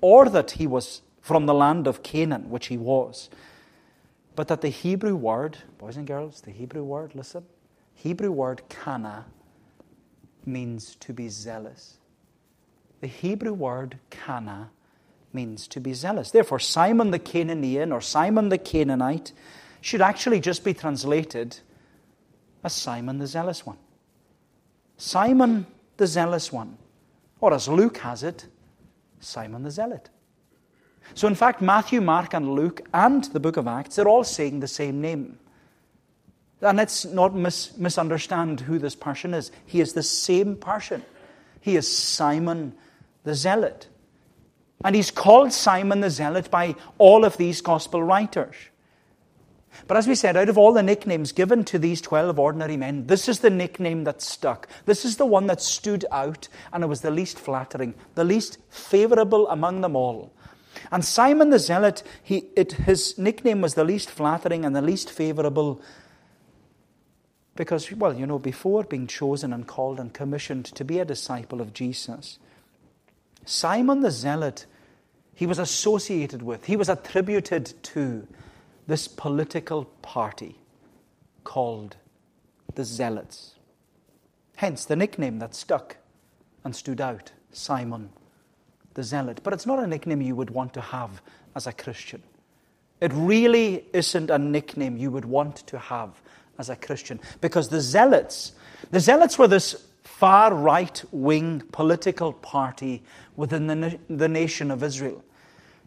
or 0.00 0.28
that 0.28 0.52
he 0.52 0.68
was 0.68 1.02
from 1.20 1.46
the 1.46 1.54
land 1.54 1.88
of 1.88 2.04
Canaan, 2.04 2.48
which 2.48 2.66
he 2.66 2.76
was, 2.76 3.28
but 4.36 4.46
that 4.46 4.60
the 4.60 4.68
Hebrew 4.68 5.16
word, 5.16 5.58
boys 5.78 5.96
and 5.96 6.06
girls, 6.06 6.42
the 6.42 6.52
Hebrew 6.52 6.84
word, 6.84 7.16
listen, 7.16 7.44
Hebrew 7.94 8.30
word 8.30 8.62
Cana 8.68 9.26
means 10.46 10.94
to 10.96 11.12
be 11.12 11.28
zealous. 11.28 11.98
The 13.00 13.08
Hebrew 13.08 13.52
word 13.52 13.98
kana 14.10 14.70
means 15.34 15.68
to 15.68 15.80
be 15.80 15.92
zealous. 15.94 16.30
Therefore, 16.30 16.58
Simon 16.58 17.10
the 17.10 17.18
Cananaean 17.18 17.92
or 17.92 18.00
Simon 18.00 18.48
the 18.48 18.58
Canaanite 18.58 19.32
should 19.80 20.00
actually 20.00 20.40
just 20.40 20.64
be 20.64 20.74
translated 20.74 21.58
as 22.62 22.72
Simon 22.72 23.18
the 23.18 23.26
zealous 23.26 23.66
one. 23.66 23.78
Simon 24.96 25.66
the 25.96 26.06
zealous 26.06 26.52
one. 26.52 26.78
Or 27.40 27.52
as 27.52 27.68
Luke 27.68 27.98
has 27.98 28.22
it, 28.22 28.46
Simon 29.20 29.62
the 29.64 29.70
zealot. 29.70 30.10
So, 31.14 31.26
in 31.26 31.34
fact, 31.34 31.60
Matthew, 31.60 32.00
Mark, 32.00 32.32
and 32.32 32.54
Luke, 32.54 32.80
and 32.94 33.24
the 33.24 33.40
book 33.40 33.56
of 33.56 33.66
Acts, 33.66 33.96
they're 33.96 34.08
all 34.08 34.24
saying 34.24 34.60
the 34.60 34.68
same 34.68 35.00
name 35.00 35.38
And 36.62 36.78
let's 36.78 37.04
not 37.04 37.34
mis- 37.34 37.76
misunderstand 37.76 38.60
who 38.60 38.78
this 38.78 38.94
person 38.94 39.34
is. 39.34 39.50
He 39.66 39.80
is 39.80 39.94
the 39.94 40.02
same 40.02 40.56
person. 40.56 41.02
He 41.60 41.76
is 41.76 41.90
Simon 41.90 42.74
the 43.24 43.34
Zealot. 43.34 43.88
And 44.84 44.96
he's 44.96 45.10
called 45.10 45.52
Simon 45.52 46.00
the 46.00 46.10
Zealot 46.10 46.50
by 46.50 46.74
all 46.98 47.24
of 47.24 47.36
these 47.36 47.60
gospel 47.60 48.02
writers. 48.02 48.54
But 49.86 49.96
as 49.96 50.06
we 50.06 50.14
said, 50.14 50.36
out 50.36 50.48
of 50.48 50.58
all 50.58 50.72
the 50.72 50.82
nicknames 50.82 51.32
given 51.32 51.64
to 51.64 51.78
these 51.78 52.00
12 52.00 52.38
ordinary 52.38 52.76
men, 52.76 53.06
this 53.06 53.28
is 53.28 53.40
the 53.40 53.50
nickname 53.50 54.04
that 54.04 54.20
stuck. 54.20 54.68
This 54.84 55.04
is 55.04 55.16
the 55.16 55.26
one 55.26 55.46
that 55.46 55.62
stood 55.62 56.04
out, 56.12 56.48
and 56.72 56.84
it 56.84 56.88
was 56.88 57.00
the 57.00 57.10
least 57.10 57.38
flattering, 57.38 57.94
the 58.14 58.24
least 58.24 58.58
favorable 58.68 59.48
among 59.48 59.80
them 59.80 59.96
all. 59.96 60.32
And 60.90 61.04
Simon 61.04 61.50
the 61.50 61.58
Zealot, 61.58 62.02
he, 62.22 62.46
it, 62.56 62.72
his 62.72 63.16
nickname 63.18 63.60
was 63.60 63.74
the 63.74 63.84
least 63.84 64.10
flattering 64.10 64.64
and 64.64 64.74
the 64.74 64.82
least 64.82 65.10
favorable 65.10 65.80
because, 67.54 67.92
well, 67.92 68.14
you 68.14 68.26
know, 68.26 68.38
before 68.38 68.82
being 68.84 69.06
chosen 69.06 69.52
and 69.52 69.66
called 69.66 70.00
and 70.00 70.12
commissioned 70.14 70.64
to 70.64 70.84
be 70.84 70.98
a 70.98 71.04
disciple 71.04 71.60
of 71.60 71.74
Jesus, 71.74 72.38
Simon 73.44 74.00
the 74.00 74.10
Zealot, 74.10 74.66
he 75.34 75.46
was 75.46 75.58
associated 75.58 76.42
with, 76.42 76.64
he 76.64 76.76
was 76.76 76.88
attributed 76.88 77.72
to 77.82 78.26
this 78.86 79.08
political 79.08 79.84
party 80.02 80.58
called 81.44 81.96
the 82.74 82.84
Zealots. 82.84 83.54
Hence 84.56 84.84
the 84.84 84.96
nickname 84.96 85.38
that 85.38 85.54
stuck 85.54 85.96
and 86.64 86.74
stood 86.76 87.00
out 87.00 87.32
Simon 87.52 88.10
the 88.94 89.02
Zealot. 89.02 89.40
But 89.42 89.52
it's 89.52 89.66
not 89.66 89.78
a 89.78 89.86
nickname 89.86 90.20
you 90.20 90.36
would 90.36 90.50
want 90.50 90.74
to 90.74 90.80
have 90.80 91.22
as 91.54 91.66
a 91.66 91.72
Christian. 91.72 92.22
It 93.00 93.12
really 93.14 93.84
isn't 93.92 94.30
a 94.30 94.38
nickname 94.38 94.96
you 94.96 95.10
would 95.10 95.24
want 95.24 95.56
to 95.68 95.78
have 95.78 96.20
as 96.58 96.68
a 96.70 96.76
Christian. 96.76 97.20
Because 97.40 97.68
the 97.68 97.80
Zealots, 97.80 98.52
the 98.90 99.00
Zealots 99.00 99.38
were 99.38 99.48
this 99.48 99.86
far 100.22 100.54
right 100.54 101.02
wing 101.10 101.60
political 101.72 102.32
party 102.32 103.02
within 103.34 103.66
the, 103.66 103.98
the 104.08 104.28
nation 104.28 104.70
of 104.70 104.80
Israel. 104.84 105.20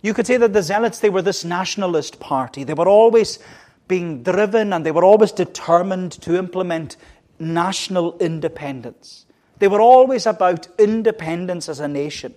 You 0.02 0.14
could 0.14 0.28
say 0.28 0.36
that 0.36 0.52
the 0.52 0.62
Zealots, 0.62 1.00
they 1.00 1.10
were 1.10 1.22
this 1.22 1.46
nationalist 1.46 2.20
party. 2.20 2.66
They 2.66 2.74
were 2.74 2.90
always 2.90 3.40
being 3.88 4.24
driven 4.24 4.74
and 4.74 4.86
they 4.86 4.92
were 4.92 5.06
always 5.06 5.32
determined 5.32 6.12
to 6.24 6.36
implement 6.36 6.98
national 7.40 8.18
independence. 8.18 9.26
They 9.60 9.70
were 9.70 9.80
always 9.80 10.26
about 10.26 10.68
independence 10.78 11.70
as 11.70 11.80
a 11.80 11.88
nation. 11.88 12.34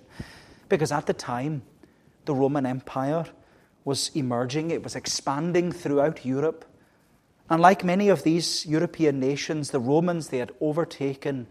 Because 0.69 0.93
at 0.93 1.07
the 1.07 1.15
time, 1.15 1.63
the 2.27 2.35
Roman 2.35 2.65
Empire 2.65 3.25
was 3.85 4.13
emerging, 4.15 4.71
it 4.71 4.85
was 4.85 4.95
expanding 4.95 5.73
throughout 5.73 6.25
Europe. 6.25 6.65
And 7.51 7.61
like 7.61 7.83
many 7.83 8.09
of 8.09 8.23
these 8.23 8.65
European 8.67 9.19
nations, 9.19 9.73
the 9.73 9.81
Romans, 9.81 10.29
they 10.29 10.39
had 10.39 10.53
overtaken, 10.61 11.49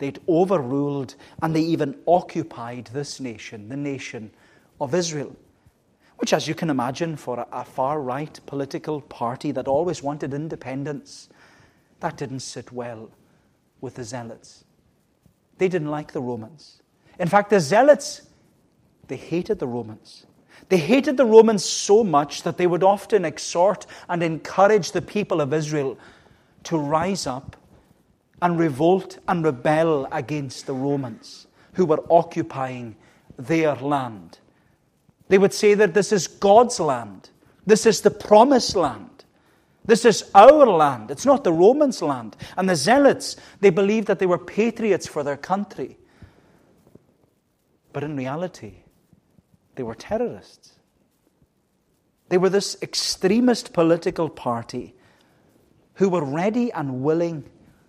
they'd 0.00 0.18
overruled, 0.28 1.14
and 1.40 1.54
they 1.54 1.60
even 1.60 1.96
occupied 2.08 2.86
this 2.92 3.20
nation, 3.20 3.68
the 3.68 3.76
nation 3.76 4.32
of 4.80 4.94
Israel. 4.94 5.36
Which, 6.16 6.32
as 6.32 6.48
you 6.48 6.54
can 6.54 6.68
imagine, 6.68 7.16
for 7.16 7.46
a, 7.52 7.64
far 7.64 8.00
right 8.00 8.38
political 8.46 9.00
party 9.02 9.52
that 9.52 9.68
always 9.68 10.02
wanted 10.02 10.34
independence, 10.34 11.28
that 12.00 12.16
didn't 12.16 12.40
sit 12.40 12.72
well 12.72 13.10
with 13.80 13.94
the 13.94 14.04
Zealots. 14.04 14.64
They 15.58 15.68
didn't 15.68 15.90
like 15.90 16.12
the 16.12 16.20
Romans. 16.20 16.82
In 17.18 17.28
fact, 17.28 17.50
the 17.50 17.60
Zealots, 17.60 18.22
they 19.08 19.16
hated 19.16 19.58
the 19.58 19.66
Romans. 19.66 20.26
They 20.68 20.78
hated 20.78 21.16
the 21.16 21.26
Romans 21.26 21.64
so 21.64 22.04
much 22.04 22.42
that 22.42 22.56
they 22.56 22.66
would 22.66 22.82
often 22.82 23.24
exhort 23.24 23.86
and 24.08 24.22
encourage 24.22 24.92
the 24.92 25.02
people 25.02 25.40
of 25.40 25.52
Israel 25.52 25.98
to 26.64 26.78
rise 26.78 27.26
up 27.26 27.56
and 28.42 28.58
revolt 28.58 29.18
and 29.28 29.44
rebel 29.44 30.08
against 30.12 30.66
the 30.66 30.74
Romans 30.74 31.46
who 31.74 31.86
were 31.86 32.02
occupying 32.10 32.96
their 33.38 33.74
land. 33.76 34.38
They 35.28 35.38
would 35.38 35.54
say 35.54 35.74
that 35.74 35.94
this 35.94 36.12
is 36.12 36.26
God's 36.26 36.80
land, 36.80 37.30
this 37.66 37.86
is 37.86 38.00
the 38.00 38.10
promised 38.10 38.76
land. 38.76 39.06
This 39.84 40.04
is 40.04 40.30
our 40.34 40.66
land. 40.66 41.10
It's 41.10 41.24
not 41.24 41.42
the 41.42 41.52
Romans' 41.52 42.02
land. 42.02 42.36
And 42.56 42.68
the 42.68 42.76
Zealots, 42.76 43.36
they 43.60 43.70
believed 43.70 44.06
that 44.08 44.18
they 44.18 44.26
were 44.26 44.38
patriots 44.38 45.06
for 45.06 45.24
their 45.24 45.38
country. 45.38 45.96
But 47.92 48.04
in 48.04 48.16
reality, 48.16 48.84
they 49.74 49.82
were 49.82 49.94
terrorists. 49.94 50.74
They 52.28 52.38
were 52.38 52.50
this 52.50 52.76
extremist 52.82 53.72
political 53.72 54.28
party 54.28 54.94
who 55.94 56.08
were 56.08 56.24
ready 56.24 56.72
and 56.72 57.02
willing 57.02 57.44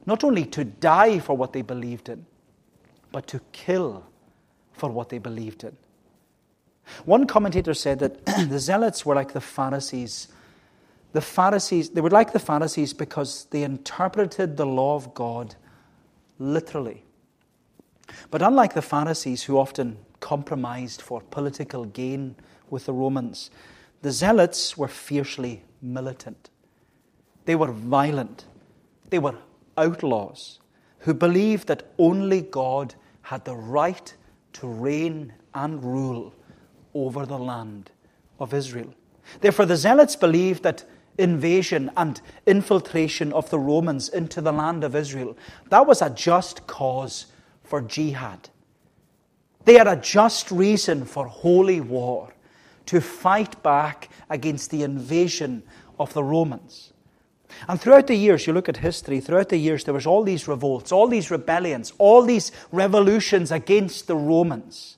not 0.05 0.23
only 0.23 0.45
to 0.45 0.63
die 0.63 1.19
for 1.19 1.35
what 1.35 1.53
they 1.53 1.61
believed 1.61 2.09
in, 2.09 2.25
but 3.11 3.27
to 3.27 3.39
kill 3.51 4.05
for 4.73 4.89
what 4.89 5.09
they 5.09 5.17
believed 5.17 5.63
in. 5.63 5.75
One 7.05 7.27
commentator 7.27 7.73
said 7.73 7.99
that 7.99 8.25
the 8.49 8.59
Zealots 8.59 9.05
were 9.05 9.15
like 9.15 9.33
the 9.33 9.41
Pharisees. 9.41 10.27
The 11.13 11.21
Pharisees, 11.21 11.89
they 11.91 12.01
were 12.01 12.09
like 12.09 12.33
the 12.33 12.39
Pharisees 12.39 12.93
because 12.93 13.45
they 13.51 13.63
interpreted 13.63 14.57
the 14.57 14.65
law 14.65 14.95
of 14.95 15.13
God 15.13 15.55
literally. 16.39 17.03
But 18.29 18.41
unlike 18.41 18.73
the 18.73 18.81
Pharisees, 18.81 19.43
who 19.43 19.57
often 19.57 19.97
compromised 20.21 21.01
for 21.01 21.19
political 21.19 21.83
gain 21.83 22.35
with 22.69 22.85
the 22.85 22.93
Romans. 22.93 23.51
The 24.01 24.11
Zealots 24.11 24.77
were 24.77 24.87
fiercely 24.87 25.63
militant. 25.81 26.49
They 27.43 27.55
were 27.55 27.71
violent. 27.73 28.45
They 29.09 29.19
were 29.19 29.35
outlaws 29.81 30.59
who 30.99 31.13
believed 31.13 31.67
that 31.67 31.91
only 31.97 32.41
God 32.41 32.95
had 33.23 33.45
the 33.45 33.55
right 33.55 34.13
to 34.53 34.67
reign 34.67 35.33
and 35.53 35.83
rule 35.83 36.33
over 36.93 37.25
the 37.25 37.39
land 37.39 37.91
of 38.39 38.53
Israel. 38.53 38.93
Therefore, 39.39 39.65
the 39.65 39.77
Zealots 39.77 40.15
believed 40.15 40.63
that 40.63 40.85
invasion 41.17 41.91
and 41.97 42.21
infiltration 42.45 43.33
of 43.33 43.49
the 43.49 43.59
Romans 43.59 44.09
into 44.09 44.41
the 44.41 44.51
land 44.51 44.83
of 44.83 44.95
Israel, 44.95 45.37
that 45.69 45.85
was 45.85 46.01
a 46.01 46.09
just 46.09 46.67
cause 46.67 47.27
for 47.63 47.81
jihad. 47.81 48.49
They 49.65 49.75
had 49.75 49.87
a 49.87 49.95
just 49.95 50.51
reason 50.51 51.05
for 51.05 51.27
holy 51.27 51.81
war 51.81 52.33
to 52.87 52.99
fight 52.99 53.61
back 53.61 54.09
against 54.29 54.71
the 54.71 54.83
invasion 54.83 55.63
of 55.99 56.13
the 56.13 56.23
Romans. 56.23 56.90
And 57.67 57.79
throughout 57.79 58.07
the 58.07 58.15
years, 58.15 58.47
you 58.47 58.53
look 58.53 58.69
at 58.69 58.77
history, 58.77 59.19
throughout 59.19 59.49
the 59.49 59.57
years, 59.57 59.83
there 59.83 59.93
was 59.93 60.07
all 60.07 60.23
these 60.23 60.47
revolts, 60.47 60.91
all 60.91 61.07
these 61.07 61.29
rebellions, 61.29 61.93
all 61.97 62.23
these 62.23 62.51
revolutions 62.71 63.51
against 63.51 64.07
the 64.07 64.15
Romans. 64.15 64.97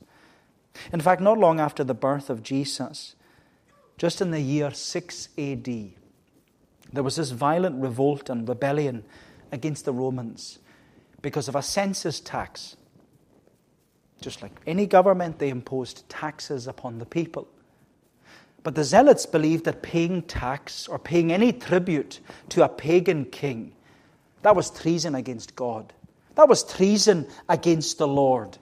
In 0.92 1.02
fact, 1.02 1.22
not 1.22 1.38
long 1.38 1.60
after 1.60 1.84
the 1.84 1.94
birth 1.94 2.30
of 2.30 2.42
Jesus, 2.42 3.16
just 3.98 4.22
in 4.22 4.32
the 4.32 4.42
year 4.42 4.72
6 4.72 5.30
AD, 5.38 5.66
there 6.94 7.04
was 7.04 7.16
this 7.16 7.32
violent 7.32 7.82
revolt 7.82 8.30
and 8.30 8.48
rebellion 8.48 9.04
against 9.52 9.86
the 9.86 9.94
Romans 9.94 10.60
because 11.22 11.48
of 11.48 11.56
a 11.56 11.62
census 11.62 12.20
tax 12.20 12.76
just 14.24 14.42
like 14.42 14.54
any 14.66 14.86
government, 14.88 15.38
they 15.38 15.50
imposed 15.50 16.08
taxes 16.08 16.66
upon 16.66 16.98
the 16.98 17.06
people. 17.06 17.48
But 18.64 18.76
the 18.76 18.84
Zealots 18.84 19.26
believed 19.26 19.66
that 19.66 19.84
paying 19.84 20.22
tax 20.22 20.88
or 20.88 20.98
paying 20.98 21.32
any 21.32 21.52
tribute 21.52 22.22
to 22.50 22.64
a 22.64 22.70
pagan 22.70 23.26
king, 23.26 23.74
that 24.42 24.56
was 24.56 24.72
treason 24.72 25.16
against 25.16 25.56
God. 25.56 25.94
That 26.36 26.50
was 26.50 26.64
treason 26.64 27.28
against 27.50 27.98
the 27.98 28.08
Lord. 28.08 28.58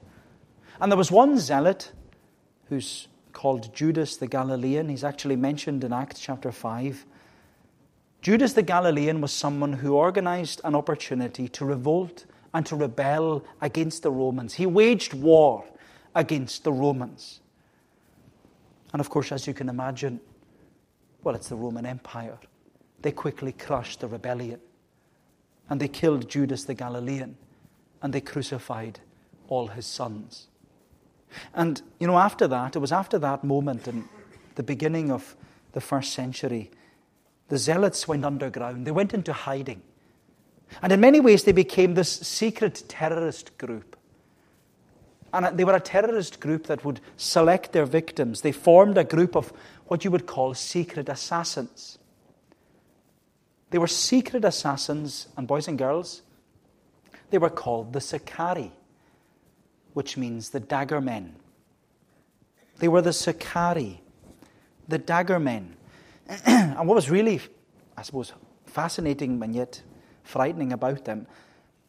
And 0.80 0.90
there 0.90 0.98
was 0.98 1.10
one 1.10 1.38
zealot 1.38 1.92
who's 2.68 3.08
called 3.32 3.74
Judas 3.74 4.16
the 4.16 4.26
Galilean. 4.26 4.88
He's 4.88 5.04
actually 5.04 5.36
mentioned 5.36 5.84
in 5.84 5.92
Acts 5.92 6.20
chapter 6.20 6.50
5. 6.50 7.06
Judas 8.20 8.52
the 8.52 8.62
Galilean 8.62 9.20
was 9.20 9.32
someone 9.32 9.72
who 9.74 9.94
organized 9.94 10.60
an 10.64 10.74
opportunity 10.74 11.48
to 11.48 11.64
revolt 11.64 12.24
and 12.54 12.66
to 12.66 12.76
rebel 12.76 13.44
against 13.60 14.02
the 14.02 14.10
Romans. 14.10 14.54
He 14.54 14.66
waged 14.66 15.14
war 15.14 15.64
against 16.14 16.64
the 16.64 16.72
Romans. 16.72 17.41
And 18.92 19.00
of 19.00 19.08
course, 19.08 19.32
as 19.32 19.46
you 19.46 19.54
can 19.54 19.68
imagine, 19.68 20.20
well, 21.22 21.34
it's 21.34 21.48
the 21.48 21.56
Roman 21.56 21.86
Empire. 21.86 22.38
They 23.00 23.12
quickly 23.12 23.52
crushed 23.52 24.00
the 24.00 24.08
rebellion. 24.08 24.60
And 25.70 25.80
they 25.80 25.88
killed 25.88 26.28
Judas 26.28 26.64
the 26.64 26.74
Galilean. 26.74 27.36
And 28.02 28.12
they 28.12 28.20
crucified 28.20 29.00
all 29.48 29.68
his 29.68 29.86
sons. 29.86 30.48
And, 31.54 31.80
you 31.98 32.06
know, 32.06 32.18
after 32.18 32.46
that, 32.48 32.76
it 32.76 32.80
was 32.80 32.92
after 32.92 33.18
that 33.20 33.44
moment 33.44 33.88
in 33.88 34.08
the 34.54 34.62
beginning 34.62 35.10
of 35.10 35.36
the 35.72 35.80
first 35.80 36.12
century, 36.12 36.70
the 37.48 37.58
Zealots 37.58 38.06
went 38.06 38.24
underground. 38.24 38.86
They 38.86 38.90
went 38.90 39.14
into 39.14 39.32
hiding. 39.32 39.82
And 40.82 40.92
in 40.92 41.00
many 41.00 41.20
ways, 41.20 41.44
they 41.44 41.52
became 41.52 41.94
this 41.94 42.10
secret 42.10 42.84
terrorist 42.88 43.56
group. 43.58 43.96
And 45.32 45.56
they 45.58 45.64
were 45.64 45.74
a 45.74 45.80
terrorist 45.80 46.40
group 46.40 46.66
that 46.66 46.84
would 46.84 47.00
select 47.16 47.72
their 47.72 47.86
victims. 47.86 48.42
They 48.42 48.52
formed 48.52 48.98
a 48.98 49.04
group 49.04 49.34
of 49.34 49.52
what 49.86 50.04
you 50.04 50.10
would 50.10 50.26
call 50.26 50.54
secret 50.54 51.08
assassins. 51.08 51.98
They 53.70 53.78
were 53.78 53.86
secret 53.86 54.44
assassins, 54.44 55.28
and 55.36 55.48
boys 55.48 55.66
and 55.68 55.78
girls, 55.78 56.22
they 57.30 57.38
were 57.38 57.48
called 57.48 57.94
the 57.94 58.00
Sicarii, 58.02 58.72
which 59.94 60.18
means 60.18 60.50
the 60.50 60.60
dagger 60.60 61.00
men. 61.00 61.36
They 62.78 62.88
were 62.88 63.00
the 63.00 63.14
Sicarii, 63.14 64.02
the 64.86 64.98
dagger 64.98 65.40
men. 65.40 65.76
and 66.46 66.86
what 66.86 66.94
was 66.94 67.08
really, 67.08 67.40
I 67.96 68.02
suppose, 68.02 68.34
fascinating 68.66 69.42
and 69.42 69.54
yet 69.54 69.82
frightening 70.22 70.72
about 70.72 71.06
them, 71.06 71.26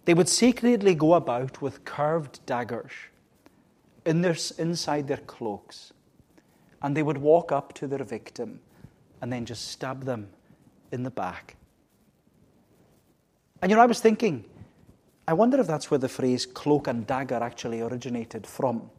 they 0.05 0.13
would 0.13 0.29
secretly 0.29 0.95
go 0.95 1.13
about 1.13 1.61
with 1.61 1.83
curved 1.83 2.45
daggers 2.45 2.91
in 4.05 4.21
their, 4.21 4.35
inside 4.57 5.07
their 5.07 5.17
cloaks, 5.17 5.93
and 6.81 6.95
they 6.95 7.03
would 7.03 7.17
walk 7.17 7.51
up 7.51 7.73
to 7.73 7.87
their 7.87 8.03
victim 8.03 8.59
and 9.21 9.31
then 9.31 9.45
just 9.45 9.69
stab 9.69 10.03
them 10.03 10.27
in 10.91 11.03
the 11.03 11.11
back. 11.11 11.55
And 13.61 13.69
you 13.69 13.77
know, 13.77 13.83
I 13.83 13.85
was 13.85 14.01
thinking, 14.01 14.43
I 15.27 15.33
wonder 15.33 15.59
if 15.59 15.67
that's 15.67 15.89
where 15.89 15.97
the 15.97 16.09
phrase 16.09 16.45
cloak 16.45 16.87
and 16.87 17.07
dagger 17.07 17.41
actually 17.41 17.79
originated 17.81 18.45
from. 18.45 18.89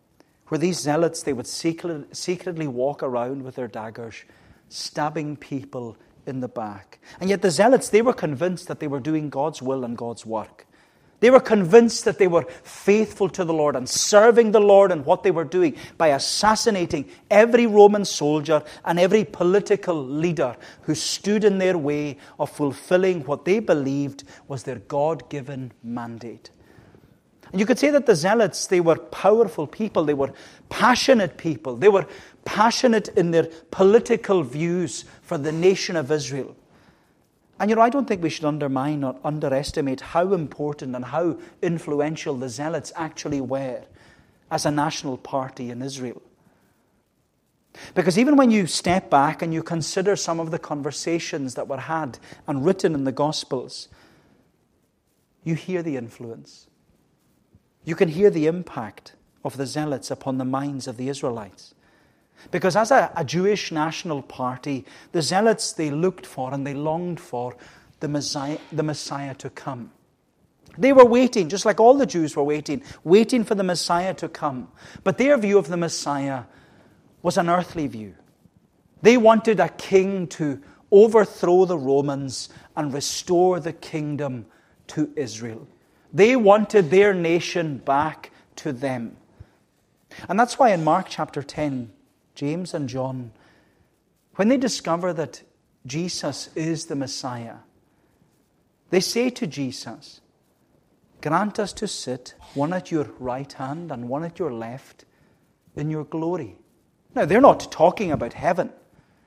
Where 0.49 0.59
these 0.59 0.79
zealots, 0.79 1.23
they 1.23 1.35
would 1.35 1.47
secret, 1.47 2.17
secretly 2.17 2.67
walk 2.67 3.03
around 3.03 3.43
with 3.43 3.57
their 3.57 3.69
daggers, 3.69 4.25
stabbing 4.71 5.37
people 5.37 5.97
in 6.27 6.41
the 6.41 6.49
back. 6.49 6.99
And 7.21 7.29
yet 7.29 7.43
the 7.43 7.51
zealots, 7.51 7.91
they 7.91 8.03
were 8.03 8.15
convinced 8.15 8.69
that 8.69 8.81
they 8.81 8.89
were 8.89 9.01
doing 9.01 9.29
God's 9.29 9.61
will 9.61 9.85
and 9.85 9.97
God's 9.97 10.25
work. 10.25 10.67
They 11.25 11.31
were 11.31 11.41
convinced 11.41 12.05
that 12.05 12.19
they 12.19 12.27
were 12.27 12.45
faithful 12.65 13.31
to 13.31 13.47
the 13.47 13.55
Lord 13.55 13.77
and 13.77 13.89
serving 13.89 14.53
the 14.53 14.61
Lord 14.61 14.93
in 14.93 15.07
what 15.07 15.23
they 15.23 15.31
were 15.31 15.43
doing 15.43 15.75
by 15.97 16.09
assassinating 16.09 17.09
every 17.31 17.67
Roman 17.67 18.05
soldier 18.05 18.63
and 18.85 19.01
every 19.01 19.25
political 19.25 20.05
leader 20.05 20.55
who 20.83 20.95
stood 20.95 21.43
in 21.43 21.57
their 21.57 21.79
way 21.79 22.19
of 22.39 22.51
fulfilling 22.51 23.23
what 23.23 23.47
they 23.47 23.59
believed 23.59 24.25
was 24.49 24.65
their 24.65 24.81
God 24.81 25.31
given 25.31 25.73
mandate. 25.83 26.51
And 27.53 27.59
you 27.59 27.65
could 27.65 27.79
say 27.79 27.89
that 27.89 28.05
the 28.05 28.17
Zealots, 28.17 28.67
they 28.67 28.83
were 28.83 28.97
powerful 28.97 29.67
people, 29.67 30.05
they 30.05 30.13
were 30.13 30.35
passionate 30.69 31.39
people, 31.39 31.75
they 31.75 31.89
were 31.89 32.07
passionate 32.45 33.09
in 33.17 33.31
their 33.31 33.49
political 33.71 34.43
views 34.43 35.07
for 35.23 35.39
the 35.39 35.53
nation 35.53 35.97
of 35.97 36.11
Israel. 36.11 36.55
And 37.59 37.71
you 37.71 37.77
know, 37.77 37.83
I 37.83 37.91
don't 37.91 38.07
think 38.07 38.23
we 38.23 38.31
should 38.31 38.45
undermine 38.45 39.05
or 39.05 39.17
underestimate 39.25 40.01
how 40.01 40.33
important 40.33 40.97
and 40.97 41.05
how 41.05 41.39
influential 41.63 42.35
the 42.37 42.49
Zealots 42.49 42.93
actually 42.97 43.41
were 43.41 43.83
as 44.51 44.67
a 44.67 44.71
national 44.71 45.19
party 45.19 45.71
in 45.71 45.83
Israel. 45.83 46.21
Because 47.95 48.19
even 48.19 48.37
when 48.37 48.51
you 48.51 48.67
step 48.67 49.11
back 49.11 49.43
and 49.43 49.53
you 49.53 49.63
consider 49.63 50.17
some 50.17 50.41
of 50.41 50.51
the 50.51 50.59
conversations 50.59 51.55
that 51.55 51.69
were 51.69 51.79
had 51.79 52.19
and 52.47 52.65
written 52.65 52.95
in 52.95 53.05
the 53.05 53.13
Gospels, 53.13 53.89
you 55.43 55.55
hear 55.55 55.83
the 55.83 55.97
influence. 55.97 56.69
You 57.85 57.95
can 57.95 58.09
hear 58.09 58.31
the 58.31 58.47
impact 58.47 59.15
of 59.45 59.57
the 59.57 59.67
Zealots 59.67 60.11
upon 60.11 60.39
the 60.39 60.45
minds 60.45 60.87
of 60.87 60.97
the 60.97 61.09
Israelites. 61.09 61.75
Because 62.51 62.77
as 62.77 62.91
a, 62.91 63.11
a, 63.17 63.25
Jewish 63.25 63.73
national 63.73 64.23
party, 64.23 64.85
the 65.13 65.23
Zealots, 65.23 65.73
they 65.73 65.91
looked 65.91 66.27
for 66.27 66.53
and 66.53 66.67
they 66.67 66.75
longed 66.75 67.19
for 67.21 67.57
the 68.01 68.09
Messiah, 68.09 68.59
the 68.71 68.83
Messiah 68.83 69.35
to 69.37 69.51
come. 69.51 69.91
They 70.77 70.93
were 70.93 71.05
waiting, 71.05 71.49
just 71.49 71.65
like 71.65 71.81
all 71.81 71.95
the 71.95 72.07
Jews 72.07 72.37
were 72.37 72.43
waiting, 72.43 72.83
waiting 73.05 73.45
for 73.45 73.55
the 73.55 73.63
Messiah 73.63 74.15
to 74.15 74.29
come. 74.29 74.69
But 75.05 75.19
their 75.19 75.39
view 75.39 75.59
of 75.59 75.69
the 75.69 75.77
Messiah 75.77 76.45
was 77.23 77.39
an 77.39 77.49
earthly 77.49 77.87
view. 77.87 78.15
They 79.03 79.17
wanted 79.17 79.61
a 79.61 79.69
king 79.69 80.27
to 80.29 80.61
overthrow 80.91 81.65
the 81.65 81.79
Romans 81.79 82.49
and 82.77 82.93
restore 82.93 83.61
the 83.61 83.73
kingdom 83.73 84.47
to 84.89 85.13
Israel. 85.17 85.67
They 86.13 86.37
wanted 86.37 86.91
their 86.91 87.13
nation 87.13 87.79
back 87.79 88.31
to 88.57 88.73
them. 88.73 89.17
And 90.29 90.39
that's 90.39 90.59
why 90.59 90.71
in 90.71 90.85
Mark 90.85 91.07
chapter 91.09 91.43
10, 91.43 91.91
James 92.35 92.75
and 92.75 92.89
John, 92.89 93.33
when 94.37 94.49
they 94.49 94.57
discover 94.57 95.13
that 95.13 95.43
Jesus 95.87 96.51
is 96.55 96.87
the 96.87 96.97
Messiah, 96.97 97.57
they 98.91 99.01
say 99.01 99.31
to 99.31 99.47
Jesus, 99.47 100.21
Grant 101.21 101.59
us 101.59 101.73
to 101.75 101.89
sit 101.89 102.35
one 102.55 102.73
at 102.73 102.91
your 102.91 103.09
right 103.19 103.51
hand 103.53 103.91
and 103.91 104.09
one 104.09 104.25
at 104.25 104.39
your 104.39 104.53
left 104.53 105.05
in 105.75 105.91
your 105.91 106.05
glory. 106.05 106.57
Now, 107.15 107.25
they're 107.25 107.41
not 107.41 107.73
talking 107.73 108.13
about 108.13 108.35
heaven. 108.35 108.73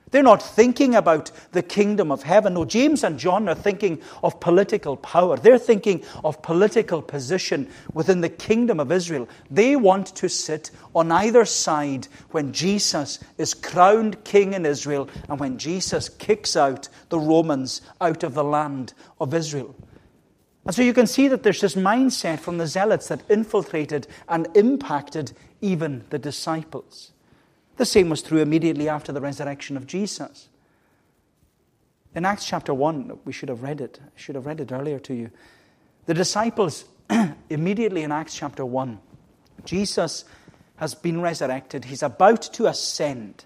They're 0.10 0.24
not 0.24 0.42
thinking 0.42 0.96
about 0.96 1.32
the 1.52 1.62
kingdom 1.62 2.12
of 2.12 2.24
heaven. 2.24 2.54
No, 2.54 2.64
James 2.64 3.04
and 3.04 3.20
John 3.20 3.50
are 3.50 3.56
thinking 3.56 4.02
of 4.24 4.40
political 4.40 4.96
power. 4.96 5.36
They're 5.36 5.60
thinking 5.60 6.04
of 6.24 6.42
political 6.42 7.02
position 7.02 7.70
within 7.94 8.22
the 8.22 8.30
kingdom 8.30 8.80
of 8.80 8.92
Israel. 8.92 9.28
They 9.52 9.76
want 9.76 10.08
to 10.16 10.30
sit 10.30 10.72
on 10.96 11.12
either 11.12 11.44
side 11.44 12.08
when 12.32 12.54
Jesus 12.54 13.20
is 13.38 13.54
crowned 13.54 14.24
king 14.24 14.54
in 14.54 14.66
Israel 14.66 15.10
and 15.28 15.40
when 15.40 15.58
Jesus 15.58 16.08
kicks 16.08 16.56
out 16.56 16.88
the 17.10 17.20
Romans 17.20 17.82
out 18.00 18.24
of 18.24 18.34
the 18.34 18.46
land 18.46 18.94
of 19.20 19.34
Israel. 19.34 19.76
And 20.66 20.76
so 20.76 20.82
you 20.82 20.94
can 20.94 21.08
see 21.08 21.28
that 21.30 21.44
there's 21.44 21.62
this 21.62 21.76
mindset 21.76 22.40
from 22.40 22.58
the 22.58 22.68
zealots 22.68 23.08
that 23.08 23.30
infiltrated 23.30 24.08
and 24.28 24.48
impacted 24.56 25.34
even 25.62 26.04
the 26.10 26.20
disciples. 26.20 27.12
The 27.78 27.86
same 27.86 28.10
was 28.10 28.22
true 28.22 28.40
immediately 28.40 28.90
after 28.90 29.12
the 29.12 29.22
resurrection 29.22 29.78
of 29.78 29.88
Jesus. 29.88 30.50
In 32.16 32.26
Acts 32.26 32.46
chapter 32.46 32.74
1, 32.74 33.20
we 33.26 33.32
should 33.32 33.50
have 33.50 33.62
read 33.62 33.80
it. 33.80 34.00
Should 34.16 34.36
have 34.36 34.48
read 34.48 34.60
it 34.60 34.72
earlier 34.72 35.00
to 35.00 35.14
you. 35.14 35.30
The 36.08 36.16
disciples, 36.16 36.86
immediately 37.50 38.02
in 38.02 38.12
Acts 38.12 38.34
chapter 38.34 38.66
1, 38.66 39.00
Jesus 39.66 40.26
has 40.78 40.96
been 40.96 41.22
resurrected. 41.22 41.86
He's 41.86 42.04
about 42.04 42.42
to 42.54 42.66
ascend. 42.66 43.46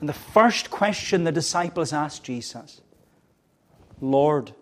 And 0.00 0.08
the 0.08 0.14
first 0.14 0.70
question 0.70 1.24
the 1.24 1.32
disciples 1.32 1.92
asked 1.92 2.24
Jesus 2.24 2.80
Lord, 4.00 4.54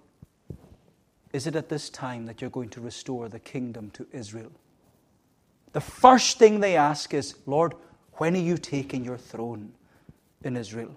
is 1.33 1.46
it 1.46 1.54
at 1.54 1.68
this 1.68 1.90
time 1.90 2.26
that 2.26 2.40
you're 2.40 2.50
going 2.50 2.70
to 2.70 2.81
restore 2.81 3.28
the 3.28 3.38
kingdom 3.38 3.90
to 3.90 4.07
Israel? 4.11 4.50
The 5.72 5.81
first 5.81 6.38
thing 6.38 6.59
they 6.59 6.74
ask 6.74 7.14
is, 7.14 7.37
Lord, 7.46 7.74
when 8.18 8.35
are 8.35 8.40
you 8.40 8.59
taking 8.59 9.04
your 9.04 9.16
throne 9.16 9.72
in 10.42 10.57
Israel? 10.57 10.96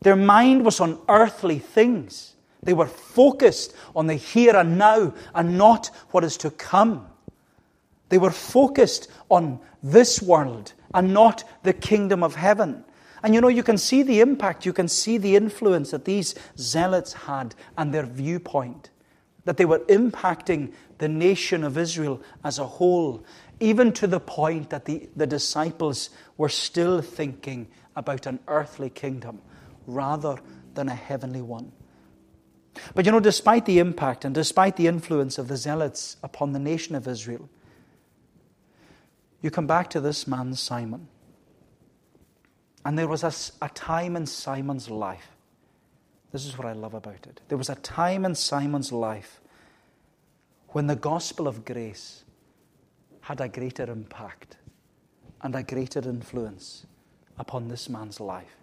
Their 0.00 0.16
mind 0.16 0.64
was 0.64 0.80
on 0.80 0.98
earthly 1.08 1.58
things. 1.58 2.34
They 2.62 2.72
were 2.72 2.86
focused 2.86 3.74
on 3.94 4.06
the 4.06 4.14
here 4.14 4.56
and 4.56 4.78
now 4.78 5.14
and 5.34 5.56
not 5.56 5.90
what 6.10 6.24
is 6.24 6.36
to 6.38 6.50
come. 6.50 7.06
They 8.08 8.18
were 8.18 8.30
focused 8.30 9.10
on 9.30 9.60
this 9.82 10.20
world 10.20 10.74
and 10.94 11.14
not 11.14 11.44
the 11.62 11.72
kingdom 11.72 12.22
of 12.22 12.34
heaven. 12.34 12.84
And 13.22 13.34
you 13.34 13.40
know, 13.40 13.48
you 13.48 13.62
can 13.62 13.78
see 13.78 14.02
the 14.02 14.20
impact, 14.20 14.66
you 14.66 14.72
can 14.72 14.88
see 14.88 15.16
the 15.16 15.36
influence 15.36 15.92
that 15.92 16.04
these 16.04 16.34
zealots 16.58 17.12
had 17.12 17.54
and 17.78 17.94
their 17.94 18.04
viewpoint, 18.04 18.90
that 19.44 19.56
they 19.56 19.64
were 19.64 19.78
impacting 19.80 20.72
the 20.98 21.08
nation 21.08 21.64
of 21.64 21.78
Israel 21.78 22.20
as 22.44 22.58
a 22.58 22.66
whole 22.66 23.24
even 23.62 23.92
to 23.92 24.08
the 24.08 24.18
point 24.18 24.70
that 24.70 24.86
the, 24.86 25.08
the 25.14 25.26
disciples 25.26 26.10
were 26.36 26.48
still 26.48 27.00
thinking 27.00 27.68
about 27.94 28.26
an 28.26 28.40
earthly 28.48 28.90
kingdom 28.90 29.40
rather 29.86 30.36
than 30.74 30.88
a 30.88 30.94
heavenly 30.94 31.40
one. 31.40 31.70
But 32.94 33.06
you 33.06 33.12
know, 33.12 33.20
despite 33.20 33.64
the 33.64 33.78
impact 33.78 34.24
and 34.24 34.34
despite 34.34 34.76
the 34.76 34.88
influence 34.88 35.38
of 35.38 35.46
the 35.46 35.56
zealots 35.56 36.16
upon 36.24 36.52
the 36.52 36.58
nation 36.58 36.96
of 36.96 37.06
Israel, 37.06 37.48
you 39.42 39.50
come 39.50 39.68
back 39.68 39.88
to 39.90 40.00
this 40.00 40.26
man, 40.26 40.54
Simon. 40.54 41.06
And 42.84 42.98
there 42.98 43.08
was 43.08 43.22
a, 43.22 43.32
a 43.64 43.68
time 43.68 44.16
in 44.16 44.26
Simon's 44.26 44.90
life. 44.90 45.36
This 46.32 46.46
is 46.46 46.58
what 46.58 46.66
I 46.66 46.72
love 46.72 46.94
about 46.94 47.26
it. 47.28 47.40
There 47.46 47.58
was 47.58 47.70
a 47.70 47.76
time 47.76 48.24
in 48.24 48.34
Simon's 48.34 48.90
life 48.90 49.40
when 50.70 50.88
the 50.88 50.96
gospel 50.96 51.46
of 51.46 51.64
grace 51.64 52.24
had 53.22 53.40
a 53.40 53.48
greater 53.48 53.84
impact 53.84 54.56
and 55.40 55.54
a 55.54 55.62
greater 55.62 56.00
influence 56.00 56.86
upon 57.38 57.68
this 57.68 57.88
man's 57.88 58.20
life. 58.20 58.56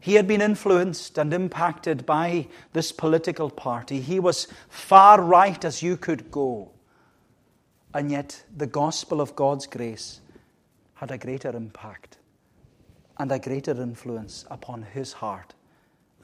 He 0.00 0.14
had 0.14 0.26
been 0.26 0.40
influenced 0.40 1.16
and 1.16 1.32
impacted 1.32 2.04
by 2.04 2.48
this 2.72 2.90
political 2.90 3.50
party. 3.50 4.00
He 4.00 4.18
was 4.18 4.48
far 4.68 5.22
right 5.22 5.64
as 5.64 5.82
you 5.82 5.96
could 5.96 6.30
go. 6.30 6.72
And 7.94 8.10
yet, 8.10 8.42
the 8.54 8.66
gospel 8.66 9.20
of 9.20 9.36
God's 9.36 9.66
grace 9.66 10.20
had 10.94 11.10
a 11.10 11.18
greater 11.18 11.54
impact 11.54 12.16
and 13.18 13.30
a 13.30 13.38
greater 13.38 13.80
influence 13.80 14.44
upon 14.50 14.82
his 14.82 15.12
heart 15.14 15.54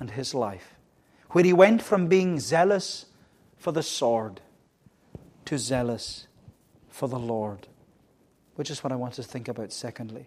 and 0.01 0.11
his 0.11 0.35
life, 0.35 0.75
where 1.31 1.45
he 1.45 1.53
went 1.53 1.83
from 1.83 2.09
being 2.09 2.41
zealous 2.41 3.07
for 3.59 3.73
the 3.73 3.83
sword 3.83 4.41
to 5.45 5.59
zealous 5.59 6.28
for 6.99 7.09
the 7.09 7.19
Lord, 7.19 7.69
which 8.57 8.71
is 8.71 8.83
what 8.83 8.93
I 8.93 8.97
want 8.97 9.15
to 9.15 9.23
think 9.23 9.47
about 9.47 9.73
secondly. 9.73 10.27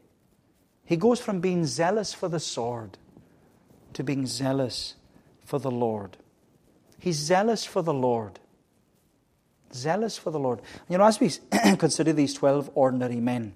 He 0.86 0.95
goes 0.95 1.19
from 1.19 1.41
being 1.41 1.65
zealous 1.65 2.13
for 2.13 2.29
the 2.29 2.39
sword 2.39 2.97
to 3.91 4.05
being 4.05 4.25
zealous 4.25 4.95
for 5.43 5.60
the 5.60 5.69
Lord. 5.69 6.15
He's 6.97 7.17
zealous 7.17 7.65
for 7.65 7.81
the 7.81 7.93
Lord. 7.93 8.39
Zealous 9.73 10.17
for 10.17 10.31
the 10.31 10.39
Lord. 10.39 10.62
You 10.88 10.97
know, 10.97 11.03
as 11.03 11.19
we 11.19 11.31
consider 11.77 12.13
these 12.13 12.34
12 12.36 12.71
ordinary 12.73 13.19
men, 13.19 13.53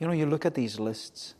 you 0.00 0.08
know, 0.08 0.12
you 0.12 0.26
look 0.26 0.44
at 0.44 0.54
these 0.54 0.80
lists 0.80 1.34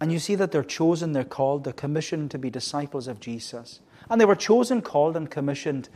and 0.00 0.12
you 0.12 0.20
see 0.20 0.36
that 0.36 0.52
they're 0.52 0.62
chosen, 0.62 1.12
they're 1.12 1.24
called, 1.24 1.64
they're 1.64 1.72
commissioned 1.72 2.30
to 2.30 2.38
be 2.38 2.50
disciples 2.50 3.08
of 3.08 3.18
Jesus. 3.18 3.80
And 4.08 4.20
they 4.20 4.24
were 4.24 4.36
chosen, 4.36 4.80
called, 4.80 5.16
and 5.16 5.28
commissioned 5.28 5.88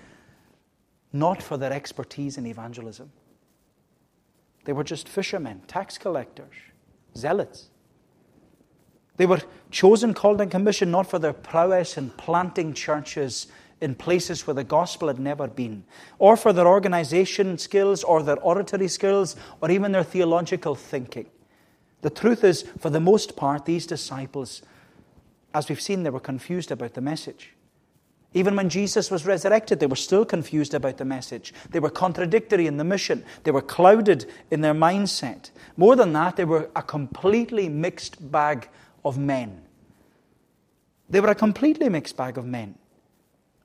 not 1.13 1.43
for 1.43 1.57
their 1.57 1.73
expertise 1.73 2.39
in 2.39 2.47
evangelism. 2.47 3.13
They 4.65 4.73
were 4.73 4.85
just 4.85 5.09
fishermen, 5.09 5.63
tax 5.67 5.99
collectors, 5.99 6.55
zealots. 7.17 7.69
They 9.17 9.27
were 9.27 9.43
chosen, 9.71 10.15
called, 10.15 10.41
and 10.41 10.51
commissioned 10.51 10.93
not 10.93 11.07
for 11.09 11.19
their 11.19 11.33
prowess 11.33 11.99
in 11.99 12.11
planting 12.11 12.73
churches 12.73 13.49
in 13.81 13.97
places 13.97 14.47
where 14.47 14.55
the 14.55 14.65
gospel 14.65 15.09
had 15.09 15.19
never 15.19 15.49
been, 15.49 15.85
or 16.21 16.37
for 16.37 16.53
their 16.53 16.69
organization 16.69 17.59
skills, 17.59 18.05
or 18.05 18.23
their 18.23 18.39
oratory 18.39 18.87
skills, 18.87 19.35
or 19.61 19.71
even 19.71 19.91
their 19.91 20.05
theological 20.05 20.77
thinking. 20.77 21.27
The 22.01 22.11
truth 22.11 22.45
is, 22.45 22.63
for 22.79 22.91
the 22.91 23.01
most 23.01 23.37
part, 23.37 23.65
these 23.65 23.87
disciples, 23.87 24.63
as 25.53 25.69
we've 25.69 25.81
seen, 25.81 26.05
they 26.05 26.11
were 26.11 26.21
confused 26.21 26.71
about 26.71 26.95
the 26.95 27.01
message. 27.01 27.55
Even 28.35 28.57
when 28.57 28.71
Jesus 28.71 29.11
was 29.11 29.27
resurrected, 29.27 29.79
they 29.79 29.87
were 29.87 29.97
still 29.97 30.25
confused 30.25 30.73
about 30.73 30.97
the 30.97 31.05
message. 31.05 31.53
They 31.71 31.81
were 31.81 31.91
contradictory 31.91 32.67
in 32.67 32.79
the 32.79 32.85
mission. 32.85 33.25
They 33.45 33.51
were 33.51 33.61
clouded 33.61 34.27
in 34.51 34.63
their 34.63 34.75
mindset. 34.75 35.51
More 35.77 35.97
than 35.97 36.13
that, 36.15 36.37
they 36.37 36.47
were 36.47 36.71
a 36.75 36.83
completely 36.83 37.69
mixed 37.69 38.33
bag 38.33 38.69
of 39.05 39.19
men. 39.19 39.61
They 41.11 41.21
were 41.21 41.29
a 41.29 41.35
completely 41.35 41.91
mixed 41.91 42.17
bag 42.17 42.39
of 42.39 42.47
men. 42.47 42.75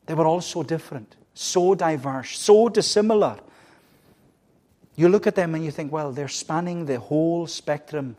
They 0.05 0.13
were 0.13 0.25
all 0.25 0.41
so 0.41 0.63
different, 0.63 1.15
so 1.33 1.73
diverse, 1.73 2.37
so 2.37 2.67
dissimilar. 2.67 3.39
You 4.97 5.07
look 5.07 5.27
at 5.27 5.35
them 5.35 5.55
and 5.55 5.63
you 5.63 5.71
think, 5.71 5.93
well, 5.93 6.11
they're 6.11 6.27
spanning 6.27 6.85
the 6.85 6.99
whole 6.99 7.47
spectrum 7.47 8.17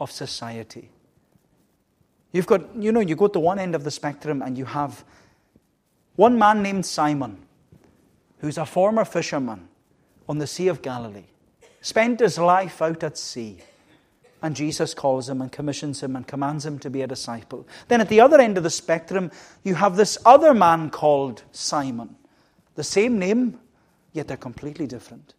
of 0.00 0.10
society. 0.10 0.90
You've 2.32 2.48
got, 2.48 2.74
you 2.76 2.90
know, 2.90 3.00
you 3.00 3.14
go 3.14 3.28
to 3.28 3.38
one 3.38 3.60
end 3.60 3.76
of 3.76 3.84
the 3.84 3.92
spectrum 3.92 4.42
and 4.42 4.58
you 4.58 4.64
have 4.64 5.04
one 6.16 6.38
man 6.38 6.62
named 6.62 6.86
Simon, 6.86 7.38
who's 8.38 8.58
a 8.58 8.66
former 8.66 9.04
fisherman 9.04 9.68
on 10.28 10.38
the 10.38 10.46
Sea 10.46 10.68
of 10.68 10.82
Galilee, 10.82 11.24
spent 11.80 12.20
his 12.20 12.38
life 12.38 12.80
out 12.80 13.02
at 13.02 13.18
sea. 13.18 13.58
And 14.42 14.54
Jesus 14.54 14.92
calls 14.92 15.28
him 15.28 15.40
and 15.40 15.50
commissions 15.50 16.02
him 16.02 16.16
and 16.16 16.26
commands 16.26 16.66
him 16.66 16.78
to 16.80 16.90
be 16.90 17.00
a 17.00 17.06
disciple. 17.06 17.66
Then 17.88 18.02
at 18.02 18.10
the 18.10 18.20
other 18.20 18.40
end 18.40 18.58
of 18.58 18.62
the 18.62 18.70
spectrum, 18.70 19.30
you 19.62 19.74
have 19.74 19.96
this 19.96 20.18
other 20.26 20.52
man 20.52 20.90
called 20.90 21.42
Simon. 21.52 22.16
The 22.74 22.84
same 22.84 23.18
name, 23.18 23.58
yet 24.12 24.28
they're 24.28 24.36
completely 24.36 24.86
different. 24.86 25.32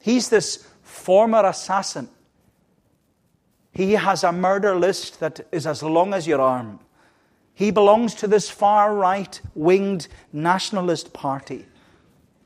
He's 0.00 0.28
this 0.28 0.68
former 0.82 1.44
assassin. 1.44 2.08
He 3.72 3.92
has 3.92 4.22
a 4.22 4.30
murder 4.30 4.76
list 4.76 5.18
that 5.18 5.40
is 5.50 5.66
as 5.66 5.82
long 5.82 6.14
as 6.14 6.26
your 6.26 6.40
arm. 6.40 6.78
He 7.54 7.70
belongs 7.70 8.14
to 8.16 8.26
this 8.26 8.50
far 8.50 8.94
right 8.94 9.40
winged 9.54 10.08
nationalist 10.32 11.12
party. 11.12 11.66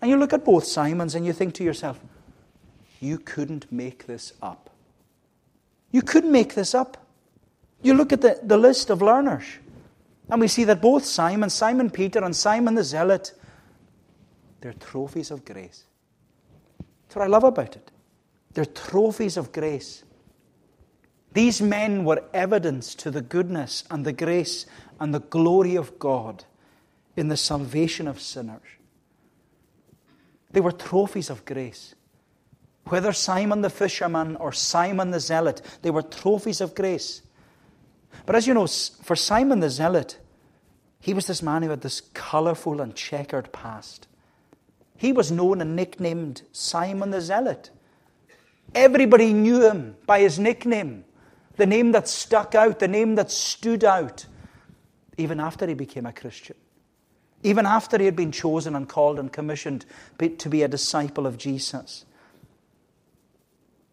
And 0.01 0.11
you 0.11 0.17
look 0.17 0.33
at 0.33 0.45
both 0.45 0.65
Simons 0.65 1.15
and 1.15 1.25
you 1.27 1.33
think 1.33 1.55
to 1.55 1.65
yourself, 1.65 1.99
you 3.01 3.19
couldn't 3.19 3.71
make 3.73 4.07
this 4.07 4.33
up. 4.43 4.71
You 5.91 6.03
couldn't 6.03 6.31
make 6.31 6.55
this 6.55 6.75
up. 6.75 7.07
You 7.83 7.95
look 7.95 8.13
at 8.13 8.21
the, 8.21 8.39
the 8.43 8.59
list 8.59 8.91
of 8.91 9.01
learners, 9.01 9.45
and 10.29 10.41
we 10.41 10.49
see 10.49 10.65
that 10.65 10.83
both 10.83 11.05
Simon, 11.05 11.49
Simon 11.49 11.91
Peter, 11.91 12.23
and 12.23 12.35
Simon 12.35 12.75
the 12.75 12.85
Zealot, 12.85 13.33
they're 14.61 14.75
trophies 14.75 15.31
of 15.31 15.45
grace. 15.45 15.85
That's 16.79 17.17
what 17.17 17.25
I 17.25 17.29
love 17.29 17.45
about 17.45 17.77
it. 17.77 17.91
They're 18.53 18.67
trophies 18.67 19.37
of 19.37 19.53
grace. 19.53 20.03
These 21.33 21.61
men 21.61 22.05
were 22.05 22.25
evidence 22.33 22.95
to 22.97 23.11
the 23.11 23.23
goodness 23.23 23.85
and 23.91 24.05
the 24.05 24.13
grace 24.13 24.67
and 24.99 25.15
the 25.15 25.21
glory 25.21 25.77
of 25.77 25.99
God 25.99 26.45
in 27.17 27.29
the 27.29 27.37
salvation 27.37 28.09
of 28.09 28.21
sinners. 28.21 28.63
They 30.51 30.61
were 30.61 30.73
trophies 30.73 31.31
of 31.31 31.45
grace. 31.45 31.95
Whether 32.87 33.13
Simon 33.13 33.61
the 33.61 33.71
fisherman 33.71 34.37
or 34.37 34.51
Simon 34.53 35.11
the 35.11 35.21
zealot, 35.21 35.61
they 35.83 35.91
were 35.91 36.03
trophies 36.03 36.61
of 36.61 36.75
grace. 36.75 37.23
But 38.25 38.35
as 38.35 38.47
you 38.47 38.55
know, 38.55 38.67
for 38.67 39.15
Simon 39.15 39.61
the 39.61 39.69
zealot, 39.69 40.19
he 41.01 41.15
was 41.15 41.27
this 41.27 41.43
man 41.43 41.63
who 41.63 41.71
had 41.71 41.83
this 41.83 42.01
colourful 42.01 42.81
and 42.81 42.95
checkered 42.95 43.53
past. 43.53 44.09
He 44.97 45.13
was 45.13 45.31
known 45.31 45.61
and 45.61 45.77
nicknamed 45.77 46.43
Simon 46.53 47.11
the 47.11 47.21
Zealot. 47.21 47.71
Everybody 48.75 49.33
knew 49.33 49.65
him 49.65 49.97
by 50.07 50.21
his 50.21 50.39
nickname, 50.39 51.05
the 51.59 51.67
name 51.67 51.93
that 51.93 52.09
stuck 52.09 52.55
out, 52.55 52.79
the 52.79 52.89
name 52.89 53.17
that 53.17 53.31
stood 53.31 53.85
out, 53.85 54.25
even 55.19 55.39
after 55.41 55.67
he 55.67 55.75
became 55.75 56.07
a 56.07 56.13
Christian, 56.13 56.57
even 57.43 57.67
after 57.67 57.99
he 57.99 58.07
had 58.07 58.17
been 58.17 58.33
chosen 58.33 58.75
and 58.75 58.89
called 58.89 59.19
and 59.19 59.33
commissioned 59.33 59.85
to 60.39 60.49
be 60.49 60.63
a 60.63 60.69
disciple 60.69 61.27
of 61.27 61.37
Jesus. 61.37 62.07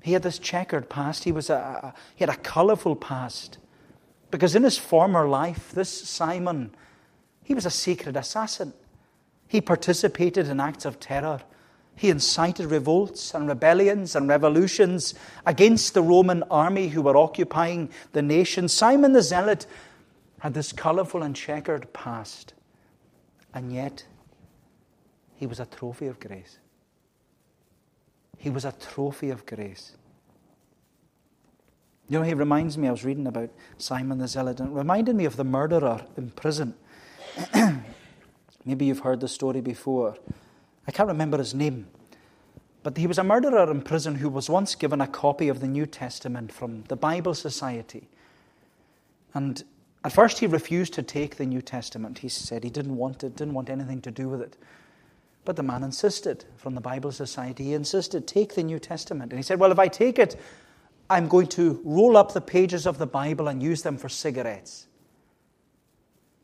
He 0.01 0.13
had 0.13 0.21
this 0.21 0.37
checkered 0.37 0.87
past. 0.87 1.23
He, 1.23 1.31
was 1.31 1.49
a, 1.49 1.93
he 2.15 2.23
had 2.23 2.29
a 2.29 2.37
colourful 2.37 2.95
past. 2.95 3.57
Because 4.29 4.55
in 4.55 4.61
his 4.61 4.77
former 4.77 5.27
life, 5.27 5.71
this 5.71 5.89
Simon, 5.89 6.75
he 7.43 7.55
was 7.55 7.65
a 7.65 7.71
secret 7.71 8.15
assassin. 8.15 8.73
He 9.47 9.61
participated 9.61 10.47
in 10.47 10.59
acts 10.59 10.85
of 10.85 10.99
terror. 10.99 11.41
He 11.95 12.09
incited 12.09 12.65
revolts 12.69 13.33
and 13.33 13.47
rebellions 13.47 14.15
and 14.15 14.27
revolutions 14.27 15.15
against 15.45 15.93
the 15.93 16.01
Roman 16.01 16.43
army 16.43 16.89
who 16.89 17.01
were 17.01 17.15
occupying 17.15 17.89
the 18.11 18.21
nation. 18.21 18.67
Simon 18.67 19.13
the 19.13 19.21
Zealot 19.21 19.65
had 20.39 20.53
this 20.53 20.73
colourful 20.73 21.23
and 21.23 21.35
checkered 21.35 21.91
past. 21.93 22.53
And 23.53 23.71
yet, 23.71 24.05
he 25.35 25.47
was 25.47 25.59
a 25.59 25.65
trophy 25.65 26.07
of 26.07 26.19
grace. 26.19 26.59
He 28.37 28.49
was 28.49 28.65
a 28.65 28.73
trophy 28.73 29.29
of 29.29 29.45
grace. 29.45 29.93
You 32.09 32.19
know, 32.19 32.25
he 32.25 32.33
reminds 32.33 32.77
me, 32.77 32.87
I 32.87 32.91
was 32.91 33.03
reading 33.03 33.25
about 33.25 33.49
Simon 33.77 34.19
the 34.19 34.27
Zealot, 34.27 34.59
and 34.59 34.69
it 34.69 34.73
reminded 34.73 35.15
me 35.15 35.25
of 35.25 35.37
the 35.37 35.43
murderer 35.43 36.05
in 36.17 36.29
prison. 36.31 36.75
Maybe 38.65 38.85
you've 38.85 38.99
heard 38.99 39.21
the 39.21 39.27
story 39.27 39.61
before. 39.61 40.15
I 40.87 40.91
can't 40.91 41.07
remember 41.07 41.37
his 41.37 41.53
name. 41.53 41.87
But 42.83 42.97
he 42.97 43.07
was 43.07 43.17
a 43.17 43.23
murderer 43.23 43.69
in 43.71 43.81
prison 43.81 44.15
who 44.15 44.29
was 44.29 44.49
once 44.49 44.75
given 44.75 45.01
a 45.01 45.07
copy 45.07 45.47
of 45.47 45.59
the 45.59 45.67
New 45.67 45.87
Testament 45.87 46.51
from 46.51 46.83
the 46.83 46.95
Bible 46.95 47.33
Society. 47.33 48.07
And 49.33 49.63
at 50.03 50.13
first 50.13 50.37
he 50.37 50.45
refused 50.45 50.93
to 50.93 51.01
take 51.01 51.37
the 51.37 51.47
New 51.47 51.63
Testament. 51.63 52.19
He 52.19 52.29
said 52.29 52.63
he 52.63 52.69
didn't 52.69 52.95
want 52.95 53.23
it, 53.23 53.35
didn't 53.35 53.55
want 53.55 53.71
anything 53.71 54.01
to 54.01 54.11
do 54.11 54.29
with 54.29 54.41
it. 54.41 54.55
But 55.45 55.55
the 55.55 55.63
man 55.63 55.83
insisted 55.83 56.45
from 56.57 56.75
the 56.75 56.81
Bible 56.81 57.11
Society. 57.11 57.65
He 57.65 57.73
insisted, 57.73 58.27
take 58.27 58.53
the 58.53 58.63
New 58.63 58.77
Testament. 58.77 59.31
And 59.31 59.39
he 59.39 59.43
said, 59.43 59.59
Well, 59.59 59.71
if 59.71 59.79
I 59.79 59.87
take 59.87 60.19
it, 60.19 60.39
I'm 61.09 61.27
going 61.27 61.47
to 61.47 61.81
roll 61.83 62.17
up 62.17 62.33
the 62.33 62.41
pages 62.41 62.85
of 62.85 62.99
the 62.99 63.07
Bible 63.07 63.47
and 63.47 63.61
use 63.61 63.81
them 63.81 63.97
for 63.97 64.09
cigarettes. 64.09 64.87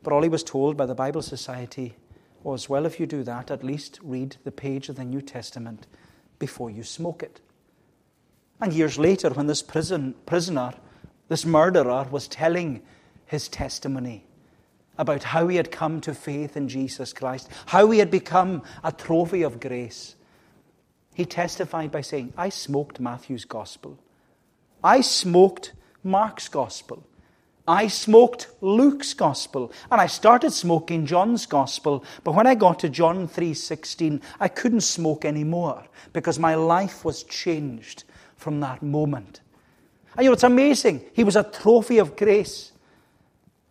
But 0.02 0.12
all 0.12 0.22
he 0.22 0.28
was 0.28 0.42
told 0.42 0.76
by 0.76 0.86
the 0.86 0.94
Bible 0.94 1.22
Society 1.22 1.94
was, 2.44 2.68
Well, 2.68 2.86
if 2.86 2.98
you 3.00 3.06
do 3.06 3.22
that, 3.24 3.50
at 3.50 3.64
least 3.64 3.98
read 4.02 4.36
the 4.44 4.52
page 4.52 4.88
of 4.88 4.96
the 4.96 5.04
New 5.04 5.22
Testament 5.22 5.86
before 6.38 6.70
you 6.70 6.82
smoke 6.82 7.22
it. 7.22 7.40
And 8.60 8.72
years 8.72 8.98
later, 8.98 9.30
when 9.30 9.46
this 9.46 9.62
prison, 9.62 10.14
prisoner, 10.26 10.74
this 11.28 11.44
murderer, 11.44 12.06
was 12.10 12.28
telling 12.28 12.82
his 13.26 13.48
testimony, 13.48 14.24
about 14.98 15.22
how 15.22 15.48
he 15.48 15.56
had 15.56 15.70
come 15.70 16.00
to 16.02 16.14
faith 16.14 16.56
in 16.56 16.68
Jesus 16.68 17.12
Christ, 17.12 17.48
how 17.66 17.90
he 17.90 17.98
had 17.98 18.10
become 18.10 18.62
a 18.84 18.92
trophy 18.92 19.42
of 19.42 19.60
grace. 19.60 20.14
He 21.14 21.24
testified 21.24 21.90
by 21.90 22.02
saying, 22.02 22.32
I 22.36 22.50
smoked 22.50 23.00
Matthew's 23.00 23.44
gospel. 23.44 23.98
I 24.82 25.00
smoked 25.00 25.72
Mark's 26.02 26.48
gospel. 26.48 27.06
I 27.66 27.86
smoked 27.86 28.48
Luke's 28.60 29.14
gospel 29.14 29.72
and 29.90 30.00
I 30.00 30.06
started 30.06 30.52
smoking 30.52 31.06
John's 31.06 31.46
gospel 31.46 32.04
but 32.24 32.34
when 32.34 32.46
I 32.46 32.54
got 32.54 32.80
to 32.80 32.88
John 32.88 33.28
3:16 33.28 34.20
I 34.40 34.48
couldn't 34.48 34.80
smoke 34.80 35.24
anymore 35.24 35.84
because 36.12 36.38
my 36.38 36.54
life 36.54 37.04
was 37.04 37.22
changed 37.22 38.04
from 38.36 38.60
that 38.60 38.82
moment. 38.82 39.40
And 40.16 40.24
you 40.24 40.30
know 40.30 40.34
it's 40.34 40.42
amazing 40.42 41.04
he 41.12 41.24
was 41.24 41.36
a 41.36 41.44
trophy 41.44 41.98
of 41.98 42.16
grace. 42.16 42.72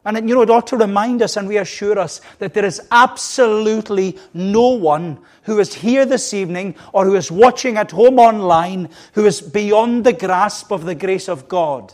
And 0.03 0.27
you 0.27 0.33
know, 0.33 0.41
it 0.41 0.49
ought 0.49 0.65
to 0.67 0.77
remind 0.77 1.21
us 1.21 1.37
and 1.37 1.47
reassure 1.47 1.99
us 1.99 2.21
that 2.39 2.55
there 2.55 2.65
is 2.65 2.81
absolutely 2.89 4.17
no 4.33 4.69
one 4.69 5.19
who 5.43 5.59
is 5.59 5.75
here 5.75 6.07
this 6.07 6.33
evening 6.33 6.75
or 6.91 7.05
who 7.05 7.15
is 7.15 7.31
watching 7.31 7.77
at 7.77 7.91
home 7.91 8.17
online 8.17 8.89
who 9.13 9.25
is 9.25 9.41
beyond 9.41 10.03
the 10.03 10.13
grasp 10.13 10.71
of 10.71 10.85
the 10.85 10.95
grace 10.95 11.29
of 11.29 11.47
God. 11.47 11.93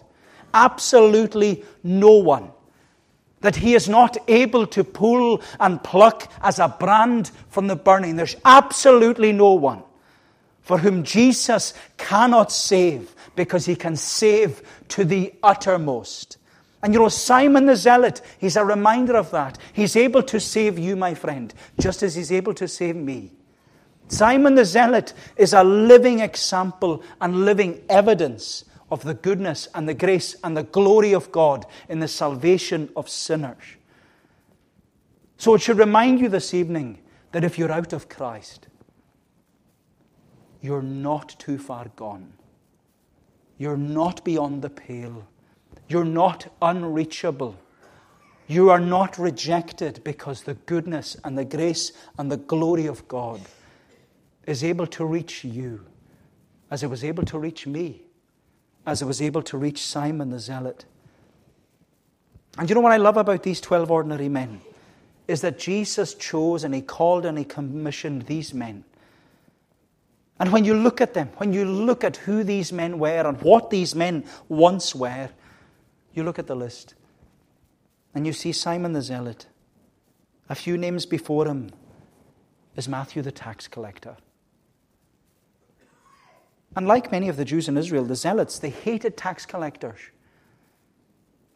Absolutely 0.58 1.64
no 1.84 2.12
one. 2.12 2.52
that 3.42 3.56
he 3.56 3.76
is 3.76 3.88
not 3.88 4.18
able 4.28 4.66
to 4.68 4.84
pull 4.84 5.42
and 5.60 5.84
pluck 5.84 6.32
as 6.42 6.60
a 6.60 6.68
brand 6.68 7.32
from 7.50 7.68
the 7.68 7.76
burning. 7.76 8.16
There's 8.16 8.36
absolutely 8.44 9.32
no 9.32 9.54
one 9.54 9.84
for 10.62 10.80
whom 10.80 11.04
Jesus 11.04 11.74
cannot 11.98 12.52
save 12.52 13.14
because 13.36 13.66
he 13.66 13.76
can 13.76 13.96
save 13.96 14.62
to 14.90 15.06
the 15.06 15.34
uttermost. 15.44 16.38
And 16.82 16.94
you 16.94 17.00
know, 17.00 17.10
Simon 17.10 17.66
the 17.68 17.76
Zealot, 17.76 18.22
he's 18.40 18.56
a 18.56 18.66
reminder 18.66 19.16
of 19.16 19.32
that. 19.32 19.58
He's 19.74 19.96
able 19.96 20.24
to 20.24 20.40
save 20.40 20.78
you, 20.78 20.96
my 20.96 21.14
friend, 21.14 21.54
just 21.80 22.04
as 22.04 22.16
he's 22.16 22.32
able 22.32 22.54
to 22.56 22.68
save 22.68 22.96
me. 22.96 23.32
Simon 24.10 24.56
the 24.56 24.66
Zealot 24.66 25.14
is 25.36 25.54
a 25.54 25.64
living 25.64 26.20
example 26.20 27.04
and 27.22 27.46
living 27.46 27.82
evidence 27.90 28.64
of 28.90 29.04
the 29.04 29.14
goodness 29.14 29.68
and 29.74 29.88
the 29.88 29.94
grace 29.94 30.36
and 30.44 30.56
the 30.56 30.64
glory 30.64 31.14
of 31.14 31.32
God 31.32 31.66
in 31.90 32.00
the 32.00 32.08
salvation 32.08 32.90
of 32.96 33.10
sinners. 33.10 33.64
So 35.38 35.54
it 35.54 35.62
should 35.62 35.78
remind 35.78 36.20
you 36.20 36.30
this 36.30 36.54
evening 36.54 37.00
that 37.32 37.44
if 37.44 37.60
you're 37.60 37.72
out 37.72 37.94
of 37.94 38.10
Christ, 38.10 38.68
you're 40.62 40.82
not 40.82 41.36
too 41.38 41.58
far 41.58 41.88
gone. 41.96 42.34
You're 43.58 43.78
not 43.78 44.24
beyond 44.24 44.62
the 44.62 44.70
pale. 44.70 45.28
You're 45.88 46.06
not 46.06 46.52
unreachable. 46.62 47.56
You 48.48 48.70
are 48.70 48.80
not 48.80 49.18
rejected 49.18 50.02
because 50.04 50.44
the 50.44 50.54
goodness 50.54 51.18
and 51.24 51.38
the 51.38 51.46
grace 51.46 51.92
and 52.18 52.32
the 52.32 52.38
glory 52.38 52.86
of 52.86 53.08
God 53.08 53.42
is 54.46 54.64
able 54.64 54.88
to 54.88 55.06
reach 55.06 55.44
you 55.44 55.86
as 56.72 56.82
it 56.82 56.90
was 56.90 57.04
able 57.04 57.26
to 57.26 57.38
reach 57.38 57.68
me 57.68 58.07
as 58.88 59.02
it 59.02 59.06
was 59.06 59.22
able 59.22 59.44
to 59.44 59.58
reach 59.58 59.86
Simon 59.86 60.30
the 60.30 60.40
Zealot. 60.40 60.86
And 62.58 62.70
you 62.70 62.74
know 62.74 62.82
what 62.82 62.94
I 62.94 62.98
love 62.98 63.18
about 63.18 63.44
these 63.44 63.60
12 63.60 63.92
ordinary 63.92 64.30
men? 64.30 64.62
Is 65.28 65.42
that 65.42 65.60
Jesus 65.60 66.14
chose 66.14 66.64
and 66.64 66.74
he 66.74 66.82
called 66.82 67.26
and 67.26 67.38
he 67.38 67.44
commissioned 67.44 68.24
these 68.24 68.54
men. 68.54 68.86
And 70.40 70.54
when 70.54 70.64
you 70.64 70.74
look 70.74 71.02
at 71.02 71.14
them, 71.14 71.30
when 71.38 71.52
you 71.52 71.66
look 71.66 72.06
at 72.06 72.16
who 72.18 72.46
these 72.46 72.72
men 72.72 72.98
were 72.98 73.28
and 73.28 73.42
what 73.42 73.70
these 73.70 73.94
men 73.94 74.24
once 74.48 74.96
were, 74.96 75.30
you 76.14 76.24
look 76.24 76.40
at 76.40 76.48
the 76.48 76.56
list 76.56 76.96
and 78.16 78.26
you 78.26 78.32
see 78.32 78.54
Simon 78.54 78.94
the 78.94 79.02
Zealot. 79.02 79.48
A 80.48 80.56
few 80.56 80.78
names 80.78 81.06
before 81.06 81.46
him 81.46 81.72
is 82.78 82.88
Matthew 82.88 83.22
the 83.22 83.34
tax 83.34 83.68
collector. 83.68 84.16
And 86.78 86.88
like 86.88 87.12
many 87.12 87.28
of 87.28 87.38
the 87.38 87.44
Jews 87.44 87.68
in 87.68 87.76
Israel, 87.76 88.06
the 88.06 88.16
Zealots, 88.16 88.60
they 88.60 88.70
hated 88.70 89.18
tax 89.18 89.48
collectors. 89.48 89.98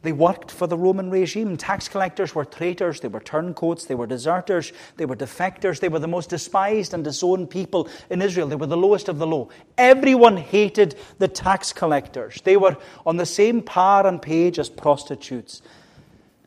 They 0.01 0.13
worked 0.13 0.49
for 0.49 0.65
the 0.65 0.75
Roman 0.75 1.11
regime. 1.11 1.57
Tax 1.57 1.87
collectors 1.87 2.33
were 2.33 2.43
traitors, 2.43 3.01
they 3.01 3.07
were 3.07 3.19
turncoats, 3.19 3.85
they 3.85 3.93
were 3.93 4.07
deserters, 4.07 4.73
they 4.97 5.05
were 5.05 5.15
defectors, 5.15 5.79
they 5.79 5.89
were 5.89 5.99
the 5.99 6.07
most 6.07 6.31
despised 6.31 6.95
and 6.95 7.03
disowned 7.03 7.51
people 7.51 7.87
in 8.09 8.19
Israel. 8.19 8.47
They 8.47 8.55
were 8.55 8.65
the 8.65 8.75
lowest 8.75 9.09
of 9.09 9.19
the 9.19 9.27
low. 9.27 9.49
Everyone 9.77 10.37
hated 10.37 10.95
the 11.19 11.27
tax 11.27 11.71
collectors. 11.71 12.41
They 12.43 12.57
were 12.57 12.75
on 13.05 13.17
the 13.17 13.27
same 13.27 13.61
par 13.61 14.07
and 14.07 14.19
page 14.19 14.57
as 14.57 14.69
prostitutes. 14.69 15.61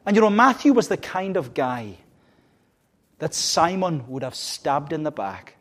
And 0.05 0.17
you 0.17 0.21
know, 0.21 0.31
Matthew 0.31 0.73
was 0.73 0.89
the 0.89 0.97
kind 0.97 1.37
of 1.37 1.55
guy 1.55 1.99
that 3.21 3.35
Simon 3.35 4.09
would 4.09 4.25
have 4.25 4.35
stabbed 4.35 4.93
in 4.93 5.05
the 5.05 5.13
back 5.13 5.55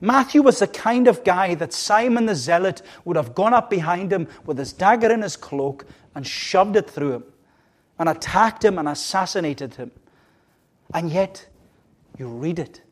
Matthew 0.00 0.42
was 0.42 0.60
the 0.60 0.68
kind 0.68 1.08
of 1.08 1.24
guy 1.24 1.54
that 1.56 1.72
Simon 1.72 2.26
the 2.26 2.34
Zealot 2.34 2.82
would 3.04 3.16
have 3.16 3.34
gone 3.34 3.52
up 3.52 3.68
behind 3.68 4.12
him 4.12 4.28
with 4.44 4.58
his 4.58 4.72
dagger 4.72 5.10
in 5.10 5.22
his 5.22 5.36
cloak 5.36 5.86
and 6.14 6.26
shoved 6.26 6.76
it 6.76 6.88
through 6.88 7.12
him 7.14 7.24
and 7.98 8.08
attacked 8.08 8.64
him 8.64 8.78
and 8.78 8.88
assassinated 8.88 9.74
him. 9.74 9.90
And 10.94 11.10
yet, 11.10 11.46
you 12.16 12.28
read 12.28 12.58
it. 12.58 12.82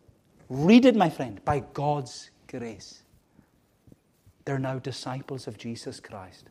Read 0.48 0.84
it, 0.84 0.96
my 0.96 1.08
friend, 1.08 1.44
by 1.44 1.60
God's 1.74 2.30
grace. 2.48 3.02
They're 4.44 4.58
now 4.58 4.78
disciples 4.78 5.46
of 5.46 5.58
Jesus 5.58 6.00
Christ. 6.00 6.48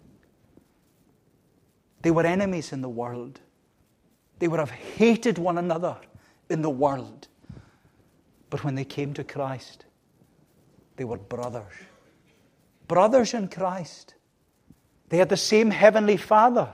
They 2.01 2.11
were 2.11 2.25
enemies 2.25 2.71
in 2.71 2.81
the 2.81 2.89
world. 2.89 3.39
They 4.39 4.47
would 4.47 4.59
have 4.59 4.71
hated 4.71 5.37
one 5.37 5.57
another 5.57 5.97
in 6.49 6.61
the 6.61 6.69
world. 6.69 7.27
But 8.49 8.63
when 8.63 8.75
they 8.75 8.85
came 8.85 9.13
to 9.13 9.23
Christ, 9.23 9.84
they 10.97 11.03
were 11.03 11.17
brothers. 11.17 11.73
Brothers 12.87 13.33
in 13.33 13.47
Christ. 13.47 14.13
They 15.09 15.17
had 15.17 15.29
the 15.29 15.37
same 15.37 15.71
heavenly 15.71 16.17
Father. 16.17 16.73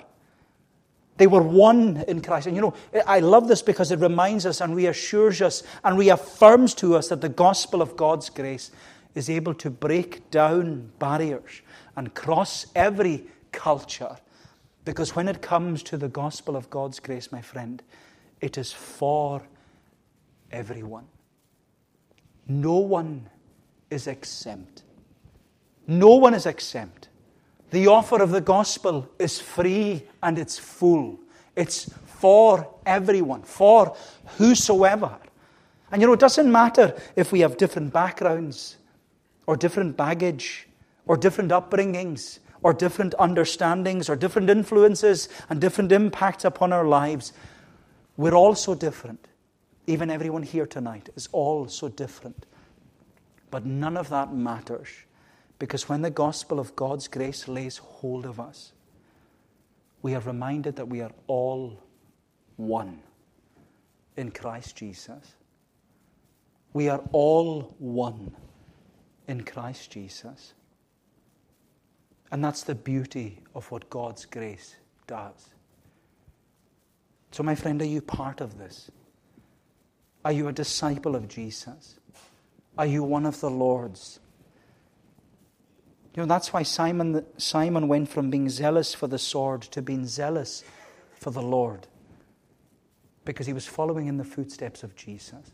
They 1.17 1.27
were 1.27 1.43
one 1.43 2.03
in 2.07 2.21
Christ. 2.21 2.47
And 2.47 2.55
you 2.55 2.61
know, 2.61 2.73
I 3.05 3.19
love 3.19 3.47
this 3.47 3.61
because 3.61 3.91
it 3.91 3.99
reminds 3.99 4.45
us 4.45 4.61
and 4.61 4.75
reassures 4.75 5.41
us 5.41 5.63
and 5.83 5.97
reaffirms 5.97 6.73
to 6.75 6.95
us 6.95 7.09
that 7.09 7.21
the 7.21 7.29
gospel 7.29 7.81
of 7.81 7.95
God's 7.95 8.29
grace 8.29 8.71
is 9.13 9.29
able 9.29 9.53
to 9.55 9.69
break 9.69 10.31
down 10.31 10.91
barriers 10.99 11.61
and 11.95 12.13
cross 12.13 12.65
every 12.75 13.25
culture. 13.51 14.17
Because 14.85 15.15
when 15.15 15.27
it 15.27 15.41
comes 15.41 15.83
to 15.83 15.97
the 15.97 16.07
gospel 16.07 16.55
of 16.55 16.69
God's 16.69 16.99
grace, 16.99 17.31
my 17.31 17.41
friend, 17.41 17.83
it 18.39 18.57
is 18.57 18.71
for 18.73 19.43
everyone. 20.51 21.05
No 22.47 22.77
one 22.77 23.29
is 23.91 24.07
exempt. 24.07 24.83
No 25.85 26.15
one 26.15 26.33
is 26.33 26.47
exempt. 26.47 27.09
The 27.69 27.87
offer 27.87 28.21
of 28.21 28.31
the 28.31 28.41
gospel 28.41 29.07
is 29.19 29.39
free 29.39 30.03
and 30.23 30.39
it's 30.39 30.57
full. 30.57 31.19
It's 31.55 31.93
for 32.05 32.73
everyone, 32.85 33.43
for 33.43 33.95
whosoever. 34.37 35.17
And 35.91 36.01
you 36.01 36.07
know, 36.07 36.13
it 36.13 36.19
doesn't 36.19 36.51
matter 36.51 36.95
if 37.15 37.31
we 37.31 37.41
have 37.41 37.57
different 37.57 37.91
backgrounds 37.91 38.77
or 39.45 39.57
different 39.57 39.97
baggage 39.97 40.67
or 41.05 41.17
different 41.17 41.51
upbringings 41.51 42.39
or 42.63 42.73
different 42.73 43.13
understandings 43.19 44.09
or 44.09 44.15
different 44.15 44.49
influences 44.49 45.29
and 45.49 45.59
different 45.59 45.91
impacts 45.91 46.45
upon 46.45 46.71
our 46.71 46.85
lives. 46.85 47.33
We're 48.17 48.35
all 48.35 48.55
so 48.55 48.75
different. 48.75 49.27
Even 49.87 50.09
everyone 50.09 50.43
here 50.43 50.65
tonight 50.65 51.09
is 51.15 51.27
all 51.31 51.67
so 51.67 51.89
different. 51.89 52.45
But 53.51 53.65
none 53.65 53.97
of 53.97 54.09
that 54.09 54.33
matters 54.33 54.87
because 55.59 55.87
when 55.87 56.01
the 56.01 56.09
gospel 56.09 56.59
of 56.59 56.75
God's 56.75 57.07
grace 57.07 57.47
lays 57.47 57.77
hold 57.77 58.25
of 58.25 58.39
us, 58.39 58.71
we 60.01 60.15
are 60.15 60.21
reminded 60.21 60.77
that 60.77 60.87
we 60.87 61.01
are 61.01 61.11
all 61.27 61.77
one 62.55 62.99
in 64.17 64.31
Christ 64.31 64.75
Jesus. 64.75 65.35
We 66.73 66.89
are 66.89 67.01
all 67.11 67.75
one 67.77 68.35
in 69.27 69.43
Christ 69.43 69.91
Jesus. 69.91 70.53
And 72.31 72.43
that's 72.43 72.63
the 72.63 72.75
beauty 72.75 73.43
of 73.53 73.69
what 73.69 73.89
God's 73.89 74.25
grace 74.25 74.77
does. 75.05 75.49
So, 77.31 77.43
my 77.43 77.55
friend, 77.55 77.81
are 77.81 77.85
you 77.85 78.01
part 78.01 78.41
of 78.41 78.57
this? 78.57 78.89
Are 80.23 80.31
you 80.31 80.47
a 80.47 80.53
disciple 80.53 81.15
of 81.15 81.27
Jesus? 81.27 81.99
Are 82.77 82.85
you 82.85 83.03
one 83.03 83.25
of 83.25 83.39
the 83.41 83.49
Lord's? 83.49 84.19
You 86.15 86.23
know, 86.23 86.27
that's 86.27 86.51
why 86.51 86.63
Simon, 86.63 87.25
Simon 87.37 87.87
went 87.87 88.09
from 88.09 88.29
being 88.29 88.49
zealous 88.49 88.93
for 88.93 89.07
the 89.07 89.19
sword 89.19 89.61
to 89.63 89.81
being 89.81 90.05
zealous 90.05 90.63
for 91.19 91.31
the 91.31 91.41
Lord. 91.41 91.87
Because 93.23 93.47
he 93.47 93.53
was 93.53 93.67
following 93.67 94.07
in 94.07 94.17
the 94.17 94.23
footsteps 94.23 94.83
of 94.83 94.95
Jesus. 94.95 95.51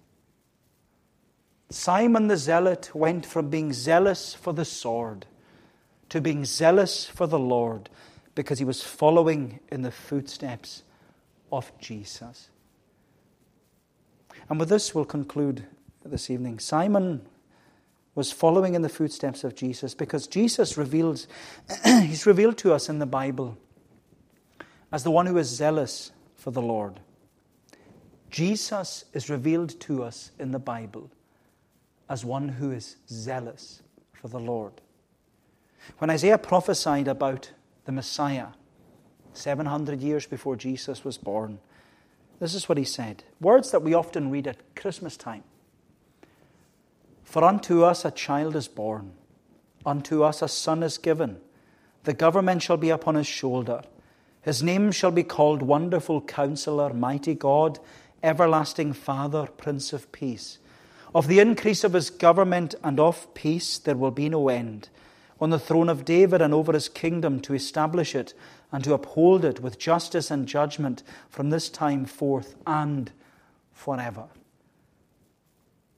Simon 1.69 2.27
the 2.27 2.37
Zealot 2.37 2.91
went 2.95 3.25
from 3.25 3.49
being 3.49 3.73
zealous 3.73 4.33
for 4.33 4.53
the 4.53 4.63
sword 4.63 5.25
to 6.09 6.21
being 6.21 6.45
zealous 6.45 7.05
for 7.05 7.27
the 7.27 7.39
Lord 7.39 7.89
because 8.35 8.59
he 8.59 8.65
was 8.65 8.81
following 8.81 9.59
in 9.69 9.81
the 9.81 9.91
footsteps 9.91 10.83
of 11.51 11.71
Jesus. 11.79 12.49
And 14.49 14.59
with 14.59 14.69
this, 14.69 14.95
we'll 14.95 15.05
conclude 15.05 15.65
this 16.11 16.29
evening. 16.29 16.59
Simon 16.59 17.21
was 18.15 18.31
following 18.31 18.73
in 18.73 18.81
the 18.81 18.89
footsteps 18.89 19.43
of 19.43 19.55
Jesus 19.55 19.93
because 19.93 20.27
Jesus 20.27 20.77
reveals, 20.77 21.27
he's 21.85 22.25
revealed 22.25 22.57
to 22.59 22.73
us 22.73 22.89
in 22.89 22.99
the 22.99 23.05
Bible 23.05 23.57
as 24.91 25.03
the 25.03 25.11
one 25.11 25.25
who 25.25 25.37
is 25.37 25.47
zealous 25.47 26.11
for 26.35 26.51
the 26.51 26.61
Lord. 26.61 26.99
Jesus 28.29 29.05
is 29.13 29.29
revealed 29.29 29.79
to 29.81 30.03
us 30.03 30.31
in 30.39 30.51
the 30.51 30.59
Bible 30.59 31.11
as 32.09 32.25
one 32.25 32.49
who 32.49 32.71
is 32.71 32.97
zealous 33.09 33.81
for 34.13 34.27
the 34.27 34.39
Lord. 34.39 34.73
When 35.99 36.09
Isaiah 36.09 36.37
prophesied 36.37 37.07
about 37.07 37.51
the 37.85 37.91
Messiah 37.91 38.47
700 39.33 40.01
years 40.01 40.25
before 40.25 40.55
Jesus 40.55 41.03
was 41.03 41.17
born, 41.17 41.59
this 42.39 42.53
is 42.53 42.67
what 42.67 42.77
he 42.77 42.83
said. 42.83 43.23
Words 43.39 43.71
that 43.71 43.81
we 43.81 43.93
often 43.93 44.29
read 44.29 44.47
at 44.47 44.75
Christmas 44.75 45.17
time. 45.17 45.43
For 47.27 47.43
unto 47.43 47.83
us 47.83 48.05
a 48.05 48.11
child 48.11 48.55
is 48.55 48.69
born, 48.69 49.11
unto 49.85 50.23
us 50.23 50.41
a 50.41 50.47
son 50.47 50.81
is 50.81 50.97
given. 50.97 51.41
The 52.05 52.13
government 52.13 52.61
shall 52.61 52.77
be 52.77 52.89
upon 52.89 53.15
his 53.15 53.27
shoulder, 53.27 53.81
His 54.41 54.63
name 54.63 54.93
shall 54.93 55.11
be 55.11 55.23
called 55.23 55.61
Wonderful 55.61 56.21
Counselor, 56.21 56.93
Mighty 56.93 57.35
God, 57.35 57.79
Everlasting 58.23 58.93
Father, 58.93 59.45
Prince 59.57 59.91
of 59.91 60.09
Peace. 60.13 60.59
Of 61.13 61.27
the 61.27 61.39
increase 61.39 61.83
of 61.83 61.91
his 61.91 62.09
government 62.09 62.75
and 62.81 62.97
of 62.97 63.33
peace 63.33 63.77
there 63.77 63.97
will 63.97 64.11
be 64.11 64.29
no 64.29 64.47
end. 64.47 64.87
On 65.41 65.49
the 65.49 65.59
throne 65.59 65.89
of 65.89 66.05
David 66.05 66.41
and 66.41 66.53
over 66.53 66.71
his 66.71 66.87
kingdom 66.87 67.41
to 67.41 67.53
establish 67.53 68.15
it 68.15 68.33
and 68.71 68.85
to 68.85 68.93
uphold 68.93 69.43
it 69.43 69.59
with 69.59 69.77
justice 69.77 70.31
and 70.31 70.47
judgment 70.47 71.03
from 71.29 71.49
this 71.49 71.67
time 71.67 72.05
forth 72.05 72.55
and 72.65 73.11
forever. 73.73 74.27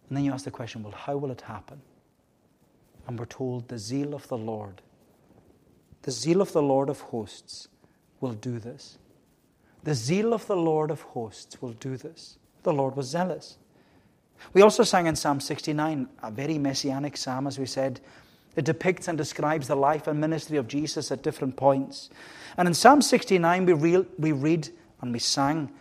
And 0.10 0.18
then 0.18 0.26
you 0.26 0.34
ask 0.34 0.46
the 0.46 0.52
question 0.52 0.84
well, 0.84 0.92
how 0.92 1.18
will 1.18 1.32
it 1.32 1.42
happen? 1.42 1.82
And 3.08 3.18
we're 3.18 3.26
told 3.26 3.68
the 3.68 3.78
zeal 3.78 4.14
of 4.14 4.28
the 4.28 4.38
Lord, 4.38 4.82
the 6.02 6.12
zeal 6.12 6.42
of 6.42 6.52
the 6.52 6.62
Lord 6.62 6.90
of 6.90 7.00
hosts 7.02 7.68
will 8.20 8.34
do 8.34 8.60
this. 8.60 8.98
The 9.84 9.94
zeal 9.94 10.34
of 10.34 10.46
the 10.48 10.56
Lord 10.56 10.92
of 10.92 11.02
hosts 11.02 11.62
will 11.62 11.74
do 11.74 11.96
this. 11.96 12.38
The 12.64 12.74
Lord 12.74 12.96
was 12.96 13.08
zealous. 13.08 13.58
We 14.54 14.62
also 14.62 14.84
sang 14.84 15.08
in 15.08 15.16
Psalm 15.16 15.40
69, 15.40 16.08
a 16.24 16.32
very 16.32 16.58
messianic 16.58 17.18
psalm, 17.18 17.48
as 17.48 17.60
we 17.60 17.66
said. 17.66 18.00
It 18.56 18.66
depicts 18.66 19.08
and 19.08 19.18
describes 19.18 19.68
the 19.68 19.76
life 19.76 20.08
and 20.08 20.20
ministry 20.20 20.58
of 20.58 20.68
Jesus 20.68 21.12
at 21.12 21.24
different 21.24 21.56
points. 21.56 22.10
And 22.58 22.68
in 22.68 22.74
Psalm 22.74 23.02
69, 23.02 23.66
we, 23.66 23.74
re- 23.74 24.06
we 24.18 24.32
read 24.32 24.70
and 25.02 25.14
we 25.14 25.20
sang, 25.20 25.72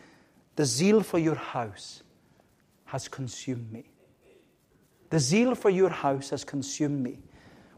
The 0.57 0.65
zeal 0.65 1.03
for 1.03 1.19
your 1.19 1.35
house 1.35 2.03
has 2.87 3.09
consumed 3.09 3.73
me. 3.73 3.85
The 5.11 5.19
zeal 5.19 5.55
for 5.55 5.71
your 5.71 5.91
house 5.91 6.31
has 6.31 6.45
consumed 6.45 7.03
me, 7.03 7.19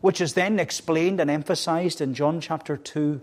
which 0.00 0.20
is 0.20 0.34
then 0.34 0.58
explained 0.58 1.20
and 1.20 1.30
emphasized 1.30 2.00
in 2.00 2.14
John 2.14 2.40
chapter 2.40 2.76
2 2.76 3.20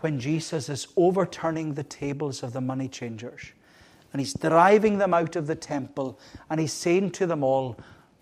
when 0.00 0.20
Jesus 0.20 0.68
is 0.68 0.88
overturning 0.96 1.74
the 1.74 1.82
tables 1.82 2.42
of 2.42 2.52
the 2.52 2.60
money 2.60 2.88
changers 2.88 3.52
and 4.12 4.20
he's 4.20 4.34
driving 4.34 4.98
them 4.98 5.12
out 5.12 5.36
of 5.36 5.46
the 5.46 5.54
temple 5.54 6.18
and 6.48 6.60
he's 6.60 6.72
saying 6.72 7.10
to 7.12 7.26
them 7.26 7.42
all, 7.42 7.76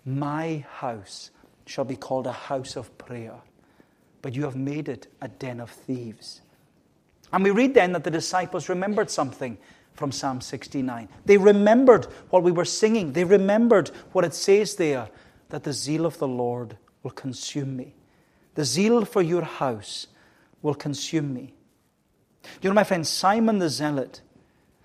My 0.05 0.65
house 0.69 1.31
shall 1.65 1.85
be 1.85 1.95
called 1.95 2.27
a 2.27 2.31
house 2.31 2.75
of 2.75 2.97
prayer, 2.97 3.35
but 4.21 4.35
you 4.35 4.43
have 4.43 4.55
made 4.55 4.89
it 4.89 5.07
a 5.21 5.27
den 5.27 5.59
of 5.59 5.69
thieves. 5.69 6.41
And 7.31 7.43
we 7.43 7.51
read 7.51 7.73
then 7.73 7.93
that 7.93 8.03
the 8.03 8.11
disciples 8.11 8.69
remembered 8.69 9.09
something 9.09 9.57
from 9.97 10.11
Psalm 10.11 10.39
69. 10.39 11.09
They 11.25 11.37
remembered 11.37 12.05
what 12.29 12.43
we 12.43 12.51
were 12.51 12.65
singing, 12.65 13.11
they 13.11 13.25
remembered 13.25 13.89
what 14.13 14.23
it 14.23 14.33
says 14.33 14.75
there 14.75 15.09
that 15.49 15.63
the 15.63 15.73
zeal 15.73 16.05
of 16.05 16.17
the 16.19 16.27
Lord 16.27 16.77
will 17.03 17.11
consume 17.11 17.75
me. 17.75 17.95
The 18.55 18.63
zeal 18.63 19.03
for 19.05 19.21
your 19.21 19.43
house 19.43 20.07
will 20.61 20.75
consume 20.75 21.33
me. 21.33 21.53
You 22.61 22.69
know, 22.69 22.73
my 22.73 22.83
friend, 22.83 23.05
Simon 23.05 23.59
the 23.59 23.69
Zealot, 23.69 24.21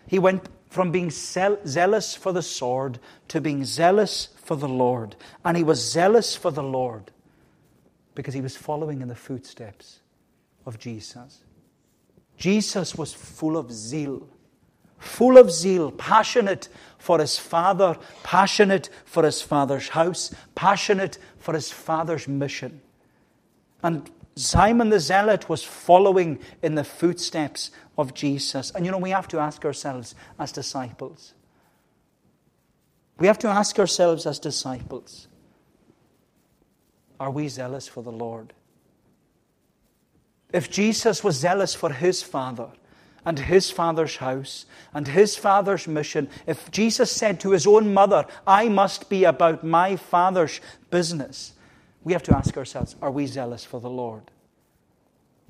he 0.07 0.19
went 0.19 0.49
from 0.69 0.91
being 0.91 1.11
zealous 1.11 2.15
for 2.15 2.33
the 2.33 2.43
sword 2.43 2.99
to 3.29 3.41
being 3.41 3.65
zealous 3.65 4.31
for 4.37 4.57
the 4.57 4.69
Lord. 4.69 5.17
And 5.45 5.57
he 5.57 5.63
was 5.63 5.93
zealous 5.93 6.35
for 6.35 6.51
the 6.51 6.63
Lord 6.63 7.11
because 8.15 8.35
he 8.35 8.41
was 8.41 8.57
following 8.57 9.03
in 9.03 9.09
the 9.09 9.15
footsteps 9.15 10.01
of 10.65 10.79
Jesus. 10.79 11.45
Jesus 12.37 12.95
was 12.95 13.13
full 13.13 13.57
of 13.57 13.71
zeal, 13.71 14.29
full 15.03 15.37
of 15.37 15.51
zeal, 15.51 15.91
passionate 15.91 16.69
for 16.99 17.19
his 17.19 17.39
Father, 17.39 17.97
passionate 18.23 18.89
for 19.05 19.25
his 19.25 19.43
Father's 19.43 19.89
house, 19.91 20.35
passionate 20.55 21.19
for 21.39 21.55
his 21.55 21.71
Father's 21.71 22.29
mission. 22.29 22.81
And 23.83 24.09
Simon 24.37 24.89
the 24.89 25.01
Zealot 25.01 25.49
was 25.49 25.65
following 25.65 26.39
in 26.63 26.77
the 26.77 26.85
footsteps 26.85 27.71
of 27.99 28.15
Jesus. 28.15 28.71
And 28.71 28.87
you 28.87 28.93
know, 28.93 28.99
we 28.99 29.11
have 29.11 29.29
to 29.29 29.39
ask 29.39 29.65
ourselves 29.65 30.15
as 30.39 30.53
disciples. 30.53 31.35
We 33.19 33.27
have 33.27 33.39
to 33.41 33.49
ask 33.49 33.79
ourselves 33.79 34.27
as 34.27 34.39
disciples 34.39 35.29
are 37.21 37.31
we 37.31 37.47
zealous 37.47 37.87
for 37.87 38.03
the 38.03 38.11
Lord? 38.11 38.53
If 40.53 40.69
Jesus 40.69 41.23
was 41.23 41.37
zealous 41.37 41.73
for 41.73 41.93
his 41.93 42.21
Father 42.21 42.71
and 43.25 43.39
his 43.39 43.71
Father's 43.71 44.17
house 44.17 44.67
and 44.93 45.09
his 45.09 45.37
Father's 45.37 45.87
mission, 45.87 46.29
if 46.47 46.71
Jesus 46.71 47.11
said 47.11 47.41
to 47.41 47.51
his 47.51 47.67
own 47.67 47.95
mother, 47.95 48.27
I 48.47 48.69
must 48.69 49.09
be 49.09 49.25
about 49.25 49.65
my 49.65 49.97
Father's 49.97 50.61
business, 50.91 51.53
we 52.05 52.13
have 52.13 52.23
to 52.25 52.37
ask 52.37 52.57
ourselves 52.57 52.97
are 53.01 53.11
we 53.11 53.27
zealous 53.27 53.65
for 53.65 53.81
the 53.81 53.91
Lord? 53.91 54.31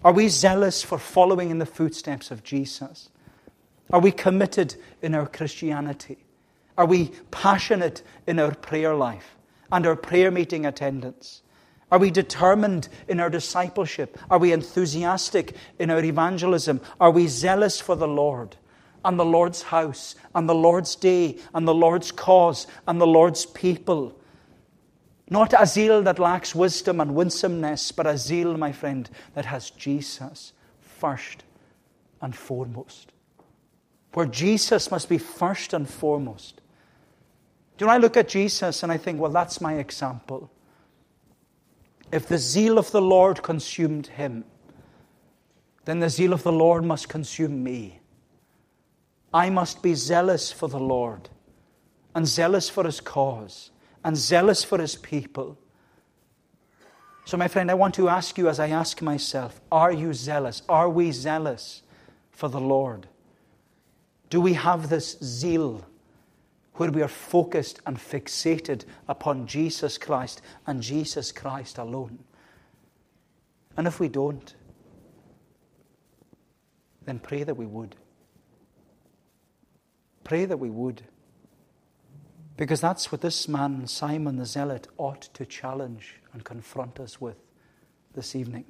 Are 0.04 0.12
we 0.12 0.28
zealous 0.28 0.82
for 0.82 0.98
following 0.98 1.50
in 1.50 1.58
the 1.58 1.66
footsteps 1.66 2.30
of 2.30 2.42
Jesus? 2.42 3.08
Are 3.92 4.00
we 4.00 4.10
committed 4.10 4.74
in 5.00 5.14
our 5.14 5.26
Christianity? 5.26 6.18
Are 6.76 6.86
we 6.86 7.12
passionate 7.30 8.02
in 8.26 8.38
our 8.38 8.54
prayer 8.54 8.94
life 8.94 9.36
and 9.70 9.86
our 9.86 9.96
prayer 9.96 10.30
meeting 10.30 10.66
attendance? 10.66 11.42
Are 11.92 11.98
we 11.98 12.10
determined 12.10 12.88
in 13.06 13.20
our 13.20 13.28
discipleship? 13.28 14.18
Are 14.30 14.38
we 14.38 14.52
enthusiastic 14.52 15.54
in 15.78 15.90
our 15.90 16.02
evangelism? 16.02 16.80
Are 16.98 17.10
we 17.10 17.26
zealous 17.28 17.82
for 17.82 17.94
the 17.96 18.08
Lord 18.08 18.56
and 19.04 19.18
the 19.18 19.26
Lord's 19.26 19.60
house 19.60 20.14
and 20.34 20.48
the 20.48 20.54
Lord's 20.54 20.96
day 20.96 21.36
and 21.52 21.68
the 21.68 21.74
Lord's 21.74 22.10
cause 22.10 22.66
and 22.88 22.98
the 22.98 23.06
Lord's 23.06 23.44
people? 23.44 24.18
Not 25.28 25.52
a 25.52 25.66
zeal 25.66 26.02
that 26.04 26.18
lacks 26.18 26.54
wisdom 26.54 26.98
and 26.98 27.14
winsomeness, 27.14 27.92
but 27.92 28.06
a 28.06 28.16
zeal, 28.16 28.56
my 28.56 28.72
friend, 28.72 29.10
that 29.34 29.44
has 29.44 29.68
Jesus 29.68 30.54
first 30.80 31.44
and 32.22 32.34
foremost. 32.34 33.12
Where 34.14 34.24
Jesus 34.24 34.90
must 34.90 35.10
be 35.10 35.18
first 35.18 35.74
and 35.74 35.86
foremost. 35.86 36.62
Do 37.76 37.84
you 37.84 37.86
know, 37.86 37.92
I 37.92 37.98
look 37.98 38.16
at 38.16 38.30
Jesus 38.30 38.82
and 38.82 38.90
I 38.90 38.96
think, 38.96 39.20
well, 39.20 39.30
that's 39.30 39.60
my 39.60 39.74
example. 39.74 40.50
If 42.12 42.28
the 42.28 42.36
zeal 42.36 42.78
of 42.78 42.90
the 42.90 43.00
Lord 43.00 43.42
consumed 43.42 44.06
him, 44.06 44.44
then 45.86 46.00
the 46.00 46.10
zeal 46.10 46.34
of 46.34 46.42
the 46.42 46.52
Lord 46.52 46.84
must 46.84 47.08
consume 47.08 47.64
me. 47.64 48.00
I 49.32 49.48
must 49.48 49.82
be 49.82 49.94
zealous 49.94 50.52
for 50.52 50.68
the 50.68 50.78
Lord 50.78 51.30
and 52.14 52.28
zealous 52.28 52.68
for 52.68 52.84
his 52.84 53.00
cause 53.00 53.70
and 54.04 54.14
zealous 54.14 54.62
for 54.62 54.78
his 54.78 54.94
people. 54.96 55.58
So, 57.24 57.38
my 57.38 57.48
friend, 57.48 57.70
I 57.70 57.74
want 57.74 57.94
to 57.94 58.10
ask 58.10 58.36
you 58.36 58.48
as 58.48 58.60
I 58.60 58.68
ask 58.68 59.00
myself 59.00 59.60
are 59.72 59.92
you 59.92 60.12
zealous? 60.12 60.62
Are 60.68 60.90
we 60.90 61.12
zealous 61.12 61.82
for 62.30 62.48
the 62.50 62.60
Lord? 62.60 63.06
Do 64.28 64.40
we 64.40 64.52
have 64.52 64.90
this 64.90 65.18
zeal 65.22 65.86
where 66.74 66.90
we 66.90 67.02
are 67.02 67.08
focused 67.08 67.80
and 67.86 67.96
fixated 67.96 68.84
upon 69.08 69.46
Jesus 69.46 69.98
Christ 69.98 70.40
and 70.66 70.82
Jesus 70.82 71.32
Christ 71.32 71.78
alone? 71.78 72.18
And 73.76 73.86
if 73.86 74.00
we 74.00 74.08
don't, 74.08 74.54
then 77.04 77.18
pray 77.18 77.42
that 77.42 77.56
we 77.56 77.66
would. 77.66 77.96
Pray 80.24 80.44
that 80.44 80.58
we 80.58 80.70
would. 80.70 81.02
Because 82.56 82.80
that's 82.80 83.10
what 83.10 83.22
this 83.22 83.48
man, 83.48 83.86
Simon 83.86 84.36
the 84.36 84.46
Zealot, 84.46 84.86
ought 84.96 85.22
to 85.34 85.44
challenge 85.44 86.20
and 86.32 86.44
confront 86.44 87.00
us 87.00 87.20
with 87.20 87.36
this 88.14 88.36
evening. 88.36 88.64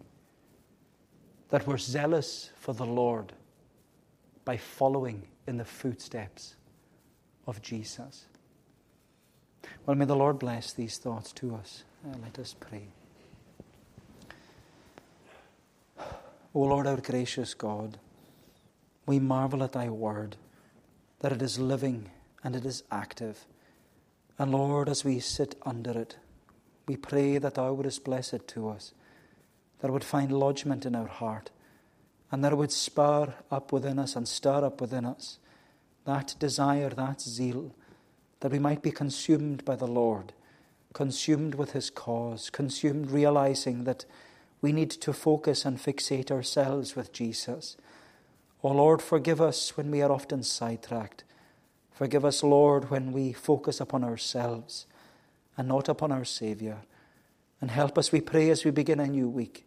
That 1.51 1.67
we're 1.67 1.79
zealous 1.79 2.51
for 2.57 2.73
the 2.73 2.87
Lord 2.87 3.33
by 4.45 4.57
following 4.57 5.29
in 5.47 5.57
the 5.59 5.65
footsteps 5.65 6.55
of 7.47 7.63
Jesus. 7.63 8.27
Well, 9.87 9.97
may 9.97 10.05
the 10.05 10.17
Lord 10.17 10.39
bless 10.39 10.73
these 10.73 10.99
thoughts 10.99 11.33
to 11.35 11.55
us. 11.55 11.85
Uh, 12.05 12.17
let 12.23 12.39
us 12.39 12.55
pray. 12.59 12.89
O 16.55 16.61
Lord, 16.61 16.87
our 16.87 17.01
gracious 17.01 17.55
God, 17.55 17.99
we 19.07 19.19
marvel 19.19 19.63
at 19.63 19.73
thy 19.73 19.89
word, 19.89 20.37
that 21.21 21.33
it 21.33 21.41
is 21.41 21.59
living 21.59 22.11
and 22.45 22.55
it 22.55 22.67
is 22.67 22.83
active 22.91 23.47
and 24.39 24.51
Lord, 24.51 24.89
as 24.89 25.05
we 25.05 25.21
sit 25.21 25.55
under 25.63 25.97
it, 25.97 26.17
we 26.89 26.97
pray 26.97 27.39
that 27.39 27.55
Thou 27.55 27.75
wouldst 27.75 28.05
bless 28.05 28.33
it 28.33 28.49
to 28.49 28.69
us, 28.71 28.93
that 29.79 29.89
it 29.89 29.93
would 29.93 30.05
find 30.05 30.33
lodgment 30.33 30.85
in 30.85 30.95
our 30.95 31.07
heart, 31.07 31.51
and 32.31 32.43
that 32.43 32.53
it 32.53 32.57
would 32.57 32.73
spur 32.73 33.35
up 33.51 33.73
within 33.73 33.99
us 33.99 34.17
and 34.17 34.27
stir 34.27 34.65
up 34.65 34.81
within 34.81 35.05
us 35.05 35.39
that 36.05 36.35
desire, 36.39 36.91
that 36.91 37.21
zeal, 37.21 37.75
that 38.41 38.53
we 38.53 38.59
might 38.59 38.83
be 38.83 38.91
consumed 38.91 39.65
by 39.65 39.77
the 39.77 39.87
Lord, 39.87 40.33
consumed 40.93 41.55
with 41.55 41.73
His 41.73 41.91
cause, 41.91 42.51
consumed 42.51 43.11
realizing 43.11 43.85
that 43.85 44.05
we 44.61 44.73
need 44.73 44.91
to 44.91 45.13
focus 45.13 45.65
and 45.65 45.79
fixate 45.79 46.31
ourselves 46.31 46.95
with 46.95 47.13
Jesus. 47.13 47.77
O 48.63 48.69
oh 48.69 48.73
Lord, 48.73 49.03
forgive 49.03 49.41
us 49.41 49.77
when 49.77 49.91
we 49.91 50.03
are 50.03 50.13
often 50.13 50.43
sidetracked. 50.43 51.25
Forgive 51.91 52.25
us, 52.25 52.43
Lord, 52.43 52.91
when 52.91 53.13
we 53.13 53.33
focus 53.33 53.81
upon 53.81 54.05
ourselves 54.05 54.87
and 55.57 55.69
not 55.69 55.89
upon 55.89 56.13
our 56.13 56.25
Saviour. 56.25 56.79
And 57.61 57.71
help 57.71 57.99
us, 57.99 58.13
we 58.13 58.21
pray, 58.21 58.51
as 58.51 58.65
we 58.65 58.71
begin 58.71 59.01
a 59.01 59.07
new 59.07 59.29
week, 59.29 59.67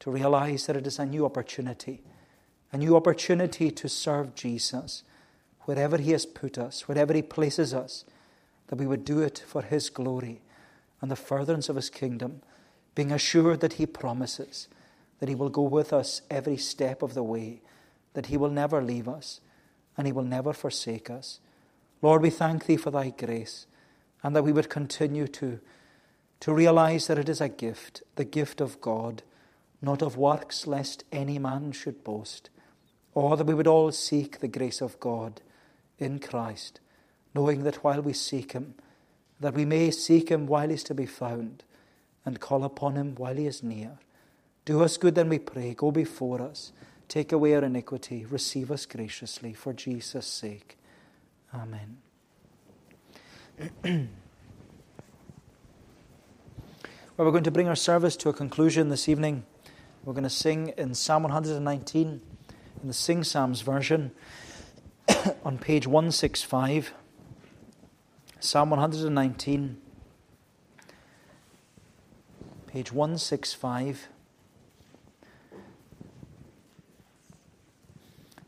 to 0.00 0.10
realize 0.10 0.66
that 0.66 0.76
it 0.76 0.86
is 0.86 0.98
a 0.98 1.06
new 1.06 1.24
opportunity 1.24 2.02
a 2.72 2.78
new 2.78 2.96
opportunity 2.96 3.70
to 3.70 3.88
serve 3.88 4.34
Jesus 4.34 5.04
wherever 5.64 5.96
He 5.96 6.12
has 6.12 6.26
put 6.26 6.58
us, 6.58 6.88
wherever 6.88 7.12
He 7.12 7.22
places 7.22 7.72
us, 7.72 8.04
that 8.68 8.76
we 8.76 8.86
would 8.86 9.04
do 9.04 9.20
it 9.20 9.42
for 9.46 9.62
His 9.62 9.90
glory 9.90 10.42
and 11.00 11.10
the 11.10 11.16
furtherance 11.16 11.68
of 11.68 11.76
His 11.76 11.90
kingdom, 11.90 12.42
being 12.94 13.12
assured 13.12 13.60
that 13.60 13.74
He 13.74 13.86
promises 13.86 14.68
that 15.22 15.28
He 15.28 15.36
will 15.36 15.50
go 15.50 15.62
with 15.62 15.92
us 15.92 16.20
every 16.28 16.56
step 16.56 17.00
of 17.00 17.14
the 17.14 17.22
way, 17.22 17.60
that 18.14 18.26
He 18.26 18.36
will 18.36 18.50
never 18.50 18.82
leave 18.82 19.08
us, 19.08 19.40
and 19.96 20.04
He 20.04 20.12
will 20.12 20.24
never 20.24 20.52
forsake 20.52 21.08
us. 21.08 21.38
Lord, 22.02 22.22
we 22.22 22.30
thank 22.30 22.66
Thee 22.66 22.76
for 22.76 22.90
Thy 22.90 23.10
grace, 23.10 23.66
and 24.24 24.34
that 24.34 24.42
we 24.42 24.50
would 24.50 24.68
continue 24.68 25.28
to, 25.28 25.60
to 26.40 26.52
realize 26.52 27.06
that 27.06 27.18
it 27.18 27.28
is 27.28 27.40
a 27.40 27.48
gift, 27.48 28.02
the 28.16 28.24
gift 28.24 28.60
of 28.60 28.80
God, 28.80 29.22
not 29.80 30.02
of 30.02 30.16
works, 30.16 30.66
lest 30.66 31.04
any 31.12 31.38
man 31.38 31.70
should 31.70 32.02
boast, 32.02 32.50
or 33.14 33.36
that 33.36 33.46
we 33.46 33.54
would 33.54 33.68
all 33.68 33.92
seek 33.92 34.40
the 34.40 34.48
grace 34.48 34.80
of 34.80 34.98
God 34.98 35.40
in 36.02 36.18
Christ, 36.18 36.80
knowing 37.34 37.62
that 37.64 37.82
while 37.84 38.02
we 38.02 38.12
seek 38.12 38.52
Him, 38.52 38.74
that 39.40 39.54
we 39.54 39.64
may 39.64 39.90
seek 39.90 40.30
Him 40.30 40.46
while 40.46 40.68
He 40.68 40.74
is 40.74 40.84
to 40.84 40.94
be 40.94 41.06
found, 41.06 41.64
and 42.24 42.40
call 42.40 42.64
upon 42.64 42.96
Him 42.96 43.14
while 43.14 43.34
He 43.34 43.46
is 43.46 43.62
near. 43.62 43.98
Do 44.64 44.82
us 44.82 44.96
good, 44.96 45.14
then 45.14 45.28
we 45.28 45.38
pray. 45.38 45.74
Go 45.74 45.90
before 45.90 46.40
us. 46.40 46.72
Take 47.08 47.32
away 47.32 47.54
our 47.54 47.64
iniquity. 47.64 48.24
Receive 48.24 48.70
us 48.70 48.86
graciously 48.86 49.52
for 49.52 49.72
Jesus' 49.72 50.26
sake. 50.26 50.78
Amen. 51.52 51.98
well, 53.84 54.06
we're 57.16 57.30
going 57.30 57.44
to 57.44 57.50
bring 57.50 57.68
our 57.68 57.76
service 57.76 58.16
to 58.16 58.28
a 58.28 58.32
conclusion 58.32 58.88
this 58.88 59.08
evening. 59.08 59.44
We're 60.04 60.14
going 60.14 60.24
to 60.24 60.30
sing 60.30 60.72
in 60.78 60.94
Psalm 60.94 61.24
119 61.24 62.20
in 62.82 62.88
the 62.88 62.94
Sing 62.94 63.24
Psalms 63.24 63.60
version 63.60 64.12
on 65.44 65.58
page 65.58 65.86
165. 65.86 66.92
Psalm 68.40 68.70
119, 68.70 69.76
page 72.66 72.92
165. 72.92 74.08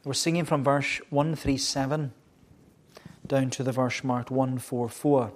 We're 0.04 0.12
singing 0.12 0.44
from 0.44 0.64
verse 0.64 1.00
137 1.10 2.12
down 3.26 3.50
to 3.50 3.62
the 3.62 3.72
verse 3.72 4.02
marked 4.04 4.30
144. 4.30 5.32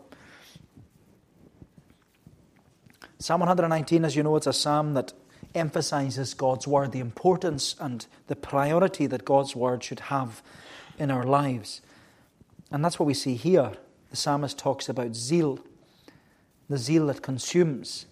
Psalm 3.20 3.40
119, 3.40 4.04
as 4.04 4.14
you 4.14 4.22
know, 4.22 4.36
it's 4.36 4.46
a 4.46 4.52
psalm 4.52 4.94
that 4.94 5.12
emphasizes 5.54 6.34
God's 6.34 6.66
word, 6.66 6.92
the 6.92 7.00
importance 7.00 7.74
and 7.80 8.06
the 8.26 8.36
priority 8.36 9.06
that 9.06 9.24
God's 9.24 9.56
word 9.56 9.82
should 9.82 10.00
have 10.00 10.42
in 10.98 11.10
our 11.10 11.24
lives. 11.24 11.80
And 12.70 12.84
that's 12.84 12.98
what 12.98 13.06
we 13.06 13.14
see 13.14 13.34
here 13.34 13.72
the 14.10 14.16
psalmist 14.16 14.58
talks 14.58 14.88
about 14.88 15.14
zeal, 15.14 15.58
the 16.68 16.78
zeal 16.78 17.06
that 17.08 17.22
consumes, 17.22 18.06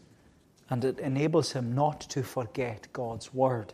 and 0.68 0.84
it 0.84 0.99
enables 0.99 1.53
him 1.53 1.74
not 1.74 2.01
to 2.01 2.22
forget 2.22 2.89
God's 2.93 3.32
word. 3.32 3.72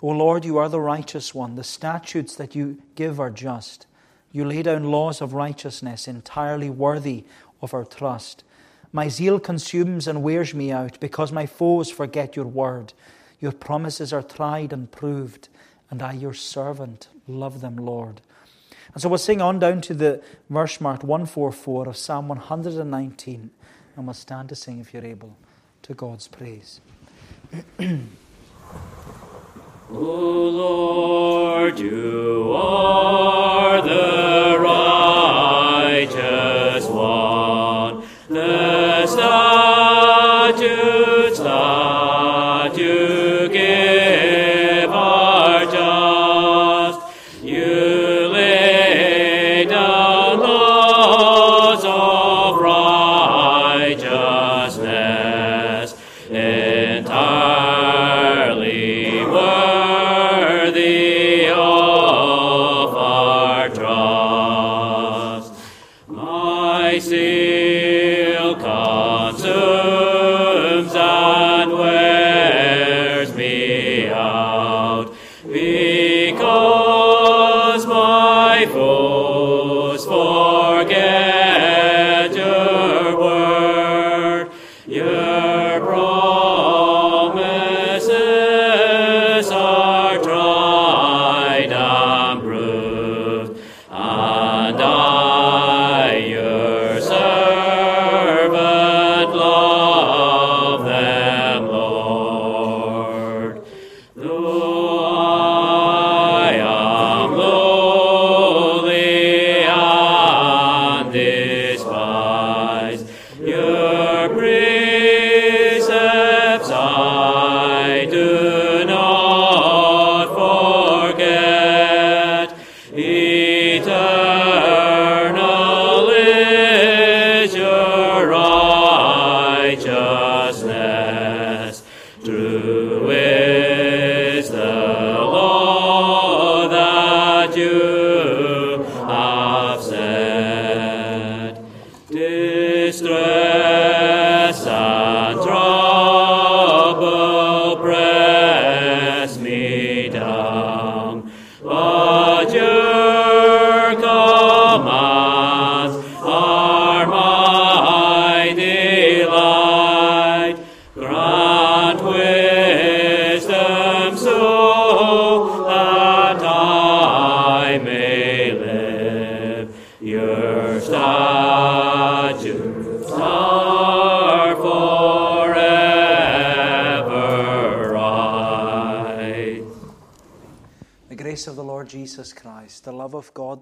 O 0.00 0.08
Lord, 0.08 0.44
you 0.44 0.58
are 0.58 0.68
the 0.68 0.80
righteous 0.80 1.32
one. 1.32 1.54
The 1.54 1.62
statutes 1.62 2.34
that 2.34 2.56
you 2.56 2.82
give 2.96 3.20
are 3.20 3.30
just. 3.30 3.86
You 4.32 4.44
lay 4.44 4.62
down 4.62 4.84
laws 4.84 5.20
of 5.20 5.32
righteousness 5.32 6.08
entirely 6.08 6.70
worthy 6.70 7.24
of 7.60 7.72
our 7.72 7.84
trust. 7.84 8.42
My 8.92 9.08
zeal 9.08 9.38
consumes 9.38 10.08
and 10.08 10.22
wears 10.22 10.54
me 10.54 10.72
out 10.72 10.98
because 10.98 11.30
my 11.30 11.46
foes 11.46 11.90
forget 11.90 12.34
your 12.34 12.46
word. 12.46 12.94
Your 13.38 13.52
promises 13.52 14.12
are 14.12 14.22
tried 14.22 14.72
and 14.72 14.90
proved, 14.90 15.48
and 15.88 16.02
I, 16.02 16.12
your 16.12 16.34
servant, 16.34 17.08
love 17.26 17.60
them, 17.60 17.76
Lord. 17.76 18.20
And 18.92 19.02
so 19.02 19.08
we'll 19.08 19.18
sing 19.18 19.40
on 19.40 19.58
down 19.58 19.80
to 19.82 19.94
the 19.94 20.22
verse 20.50 20.80
marked 20.80 21.04
144 21.04 21.88
of 21.88 21.96
Psalm 21.96 22.28
119, 22.28 23.50
and 23.96 24.06
we'll 24.06 24.14
stand 24.14 24.48
to 24.50 24.54
sing 24.54 24.80
if 24.80 24.92
you're 24.92 25.04
able 25.04 25.36
to 25.82 25.94
God's 25.94 26.28
praise. 26.28 26.80
O 29.94 30.48
Lord, 30.48 31.78
you 31.78 32.54
are 32.56 33.82
the 33.82 34.01